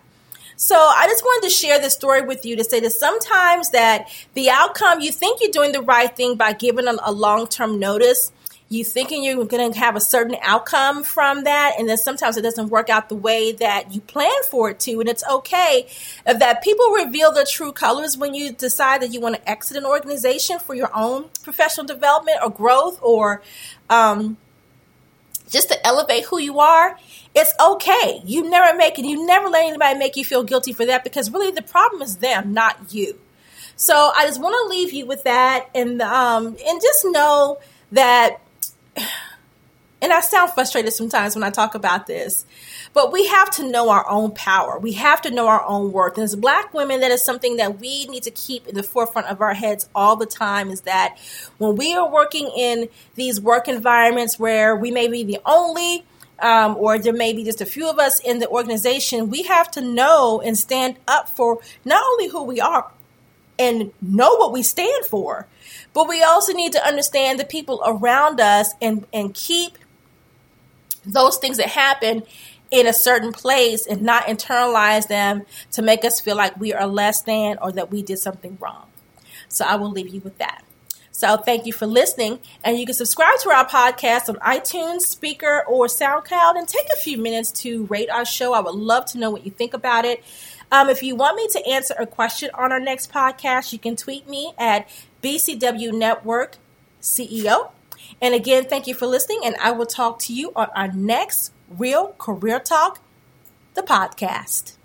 So 0.60 0.76
I 0.76 1.06
just 1.08 1.24
wanted 1.24 1.50
to 1.50 1.54
share 1.54 1.80
this 1.80 1.94
story 1.94 2.24
with 2.24 2.44
you 2.44 2.56
to 2.56 2.64
say 2.64 2.80
that 2.80 2.92
sometimes 2.92 3.70
that 3.72 4.10
the 4.34 4.50
outcome 4.50 5.02
you 5.02 5.12
think 5.12 5.40
you're 5.40 5.52
doing 5.52 5.72
the 5.72 5.84
right 5.84 6.14
thing 6.14 6.36
by 6.36 6.54
giving 6.54 6.88
a, 6.88 6.96
a 7.04 7.12
long-term 7.12 7.80
notice. 7.80 8.32
You 8.70 8.84
thinking 8.84 9.24
you're 9.24 9.46
going 9.46 9.72
to 9.72 9.80
have 9.80 9.96
a 9.96 10.02
certain 10.02 10.36
outcome 10.42 11.04
from 11.04 11.46
that 11.46 11.76
and 11.80 11.88
then 11.88 11.96
sometimes 11.96 12.36
it 12.36 12.42
doesn't 12.42 12.68
work 12.68 12.90
out 12.90 13.08
the 13.08 13.16
way 13.16 13.54
that 13.54 13.94
you 13.96 14.02
plan 14.02 14.44
for 14.50 14.72
it 14.72 14.80
to 14.82 15.00
and 15.00 15.08
it's 15.08 15.24
okay 15.32 15.88
that 16.26 16.62
people 16.62 16.90
reveal 16.92 17.32
their 17.32 17.46
true 17.46 17.72
colors 17.72 18.18
when 18.18 18.34
you 18.34 18.52
decide 18.52 19.02
that 19.04 19.14
you 19.14 19.22
want 19.22 19.36
to 19.36 19.50
exit 19.50 19.78
an 19.78 19.86
organization 19.86 20.60
for 20.60 20.76
your 20.76 20.94
own 20.94 21.30
professional 21.44 21.86
development 21.86 22.40
or 22.44 22.50
growth 22.50 23.00
or 23.02 23.42
um, 23.90 24.36
just 25.50 25.70
to 25.70 25.88
elevate 25.88 26.26
who 26.26 26.40
you 26.40 26.60
are 26.60 26.98
it's 27.38 27.54
okay. 27.64 28.20
You 28.26 28.50
never 28.50 28.76
make 28.76 28.98
it. 28.98 29.06
You 29.06 29.24
never 29.28 29.48
let 29.48 29.68
anybody 29.68 30.00
make 30.00 30.16
you 30.18 30.26
feel 30.26 30.44
guilty 30.44 30.74
for 30.74 30.88
that 30.88 31.04
because 31.04 31.30
really 31.30 31.52
the 31.52 31.62
problem 31.62 32.02
is 32.02 32.18
them 32.18 32.52
not 32.52 32.92
you. 32.92 33.20
So 33.76 34.12
i 34.16 34.26
just 34.26 34.42
want 34.42 34.56
to 34.56 34.76
leave 34.76 34.92
you 34.92 35.06
with 35.06 35.24
that 35.24 35.70
and 35.76 36.02
um, 36.02 36.48
and 36.48 36.82
just 36.82 37.06
know 37.06 37.60
that 37.92 38.42
and 40.02 40.14
I 40.14 40.22
sound 40.22 40.52
frustrated 40.52 40.94
sometimes 40.94 41.36
when 41.36 41.44
I 41.44 41.50
talk 41.50 41.74
about 41.74 42.06
this, 42.06 42.46
but 42.94 43.12
we 43.12 43.28
have 43.28 43.50
to 43.52 43.70
know 43.70 43.90
our 43.90 44.08
own 44.08 44.32
power. 44.32 44.78
We 44.78 44.94
have 44.94 45.22
to 45.24 45.32
know 45.32 45.48
our 45.48 45.66
own 45.66 45.92
worth. 45.92 46.16
And 46.16 46.24
as 46.24 46.36
black 46.36 46.74
women, 46.74 47.00
that 47.00 47.10
is 47.10 47.24
something 47.24 47.58
that 47.58 47.80
we 47.80 48.06
need 48.06 48.24
to 48.24 48.32
keep 48.32 48.68
in 48.68 48.76
the 48.76 48.84
forefront 48.84 49.28
of 49.28 49.42
our 49.42 49.56
heads 49.56 49.90
all 49.96 50.16
the 50.16 50.28
time 50.28 50.70
is 50.70 50.82
that 50.82 51.18
when 51.58 51.76
we 51.76 51.96
are 51.96 52.10
working 52.10 52.52
in 52.56 52.90
these 53.16 53.42
work 53.42 53.68
environments 53.68 54.38
where 54.38 54.76
we 54.76 54.92
may 54.92 55.08
be 55.08 55.24
the 55.24 55.40
only 55.46 56.06
um, 56.40 56.78
or 56.78 57.00
there 57.00 57.14
may 57.14 57.34
be 57.34 57.44
just 57.44 57.62
a 57.62 57.66
few 57.66 57.90
of 57.90 57.98
us 57.98 58.20
in 58.20 58.38
the 58.38 58.48
organization, 58.48 59.32
we 59.32 59.44
have 59.44 59.72
to 59.72 59.82
know 59.82 60.40
and 60.46 60.56
stand 60.56 60.98
up 61.08 61.30
for 61.30 61.60
not 61.84 62.04
only 62.04 62.28
who 62.28 62.44
we 62.44 62.62
are 62.62 62.92
and 63.58 63.92
know 64.04 64.36
what 64.36 64.52
we 64.54 64.62
stand 64.62 65.06
for, 65.06 65.48
but 65.94 66.08
we 66.08 66.22
also 66.22 66.54
need 66.54 66.74
to 66.74 66.88
understand 66.88 67.40
the 67.40 67.46
people 67.46 67.82
around 67.84 68.40
us 68.40 68.74
and, 68.80 69.08
and 69.12 69.34
keep 69.34 69.80
those 71.08 71.38
things 71.38 71.58
that 71.58 71.70
happen 71.70 72.24
in 72.70 72.86
a 72.86 72.94
certain 72.94 73.32
place 73.32 73.86
and 73.88 74.02
not 74.02 74.26
internalize 74.28 75.08
them 75.08 75.44
to 75.72 75.82
make 75.82 76.04
us 76.04 76.20
feel 76.20 76.36
like 76.36 76.60
we 76.60 76.74
are 76.74 76.88
less 76.88 77.22
than 77.22 77.58
or 77.62 77.72
that 77.72 77.92
we 77.92 78.02
did 78.02 78.20
something 78.20 78.58
wrong. 78.60 78.88
So 79.48 79.66
I 79.66 79.76
will 79.76 79.92
leave 79.92 80.10
you 80.10 80.22
with 80.22 80.38
that. 80.38 80.64
So 81.12 81.36
thank 81.38 81.66
you 81.66 81.74
for 81.74 81.88
listening. 81.88 82.40
And 82.64 82.78
you 82.78 82.86
can 82.86 82.94
subscribe 82.94 83.40
to 83.40 83.50
our 83.50 83.68
podcast 83.68 84.30
on 84.30 84.36
iTunes, 84.36 85.02
Spreaker, 85.02 85.62
or 85.68 85.88
SoundCloud 85.88 86.58
and 86.58 86.68
take 86.68 86.86
a 86.94 86.98
few 86.98 87.18
minutes 87.18 87.52
to 87.64 87.86
rate 87.86 88.10
our 88.12 88.26
show. 88.26 88.54
I 88.54 88.60
would 88.60 88.76
love 88.76 89.06
to 89.08 89.18
know 89.18 89.32
what 89.32 89.44
you 89.44 89.52
think 89.52 89.74
about 89.74 90.06
it. 90.06 90.24
Um, 90.72 90.90
if 90.90 91.02
you 91.02 91.16
want 91.16 91.38
me 91.38 91.48
to 91.48 91.68
answer 91.68 91.96
a 91.98 92.06
question 92.06 92.52
on 92.54 92.72
our 92.72 92.80
next 92.80 93.12
podcast, 93.12 93.74
you 93.74 93.80
can 93.80 93.96
tweet 93.96 94.30
me 94.30 94.54
at 94.60 94.88
BCW 95.24 95.92
Network 95.94 96.58
CEO. 97.02 97.72
And 98.22 98.34
again, 98.34 98.66
thank 98.66 98.88
you 98.88 98.94
for 98.94 99.06
listening, 99.06 99.42
and 99.44 99.56
I 99.62 99.72
will 99.72 99.86
talk 99.86 100.20
to 100.20 100.34
you 100.34 100.52
on 100.56 100.68
our 100.76 100.92
next 100.92 101.52
Real 101.70 102.14
Career 102.18 102.60
Talk, 102.60 103.00
the 103.74 103.82
podcast. 103.82 104.78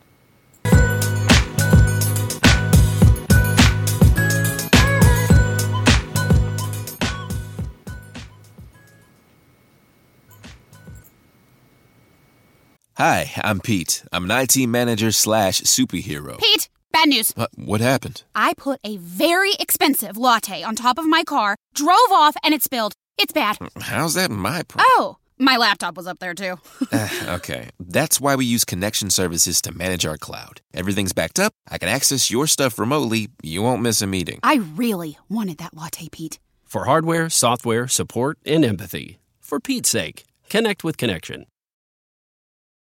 Hi, 12.98 13.32
I'm 13.42 13.58
Pete. 13.58 14.04
I'm 14.12 14.30
an 14.30 14.42
IT 14.42 14.66
manager 14.68 15.10
slash 15.10 15.62
superhero. 15.62 16.38
Pete, 16.38 16.68
bad 16.92 17.08
news. 17.08 17.32
What, 17.34 17.50
what 17.56 17.80
happened? 17.80 18.22
I 18.34 18.54
put 18.54 18.78
a 18.84 18.96
very 18.98 19.54
expensive 19.58 20.16
latte 20.16 20.62
on 20.62 20.76
top 20.76 20.98
of 20.98 21.06
my 21.06 21.24
car, 21.24 21.56
drove 21.74 22.12
off, 22.12 22.36
and 22.44 22.54
it 22.54 22.62
spilled. 22.62 22.92
It's 23.18 23.32
bad. 23.32 23.58
How's 23.80 24.14
that 24.14 24.30
my 24.30 24.62
problem? 24.62 24.86
Oh, 24.96 25.16
my 25.38 25.56
laptop 25.56 25.96
was 25.96 26.06
up 26.06 26.18
there 26.18 26.34
too. 26.34 26.56
uh, 26.92 27.08
okay, 27.36 27.70
that's 27.80 28.20
why 28.20 28.34
we 28.36 28.44
use 28.44 28.64
connection 28.64 29.10
services 29.10 29.60
to 29.62 29.72
manage 29.72 30.06
our 30.06 30.16
cloud. 30.16 30.60
Everything's 30.74 31.12
backed 31.12 31.38
up. 31.38 31.52
I 31.68 31.78
can 31.78 31.88
access 31.88 32.30
your 32.30 32.46
stuff 32.46 32.78
remotely. 32.78 33.28
You 33.42 33.62
won't 33.62 33.82
miss 33.82 34.02
a 34.02 34.06
meeting. 34.06 34.40
I 34.42 34.56
really 34.56 35.18
wanted 35.28 35.58
that 35.58 35.74
latte, 35.74 36.08
Pete. 36.10 36.38
For 36.64 36.86
hardware, 36.86 37.28
software, 37.28 37.86
support, 37.88 38.38
and 38.46 38.64
empathy. 38.64 39.18
For 39.40 39.60
Pete's 39.60 39.90
sake, 39.90 40.24
connect 40.48 40.82
with 40.84 40.96
Connection. 40.96 41.46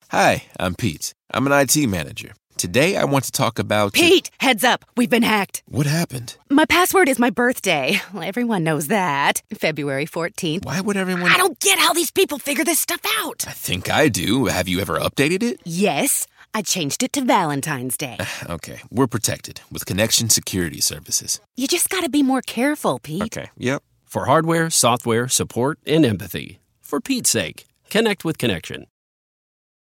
Hi, 0.09 0.45
I'm 0.59 0.75
Pete. 0.75 1.13
I'm 1.31 1.47
an 1.47 1.53
IT 1.53 1.87
manager. 1.87 2.31
Today 2.57 2.97
I 2.97 3.03
want 3.03 3.25
to 3.25 3.31
talk 3.31 3.59
about. 3.59 3.93
Pete, 3.93 4.31
heads 4.39 4.63
up. 4.63 4.83
We've 4.95 5.09
been 5.09 5.21
hacked. 5.21 5.61
What 5.67 5.85
happened? 5.85 6.37
My 6.49 6.65
password 6.65 7.07
is 7.07 7.19
my 7.19 7.29
birthday. 7.29 8.01
Well, 8.11 8.23
everyone 8.23 8.63
knows 8.63 8.87
that. 8.87 9.43
February 9.53 10.07
14th. 10.07 10.65
Why 10.65 10.81
would 10.81 10.97
everyone. 10.97 11.31
I 11.31 11.37
don't 11.37 11.59
get 11.59 11.77
how 11.77 11.93
these 11.93 12.09
people 12.09 12.39
figure 12.39 12.63
this 12.63 12.79
stuff 12.79 13.01
out. 13.19 13.45
I 13.47 13.51
think 13.51 13.91
I 13.91 14.09
do. 14.09 14.45
Have 14.45 14.67
you 14.67 14.79
ever 14.79 14.97
updated 14.97 15.43
it? 15.43 15.59
Yes. 15.65 16.25
I 16.55 16.63
changed 16.63 17.03
it 17.03 17.13
to 17.13 17.21
Valentine's 17.21 17.95
Day. 17.95 18.17
okay, 18.49 18.79
we're 18.89 19.05
protected 19.05 19.61
with 19.71 19.85
Connection 19.85 20.29
Security 20.29 20.81
Services. 20.81 21.39
You 21.55 21.67
just 21.67 21.89
gotta 21.89 22.09
be 22.09 22.23
more 22.23 22.41
careful, 22.41 22.97
Pete. 22.97 23.21
Okay, 23.23 23.51
yep. 23.57 23.83
For 24.05 24.25
hardware, 24.25 24.71
software, 24.71 25.27
support, 25.27 25.77
and 25.85 26.03
empathy. 26.03 26.59
For 26.81 26.99
Pete's 27.01 27.29
sake, 27.29 27.65
connect 27.91 28.25
with 28.25 28.39
Connection. 28.39 28.87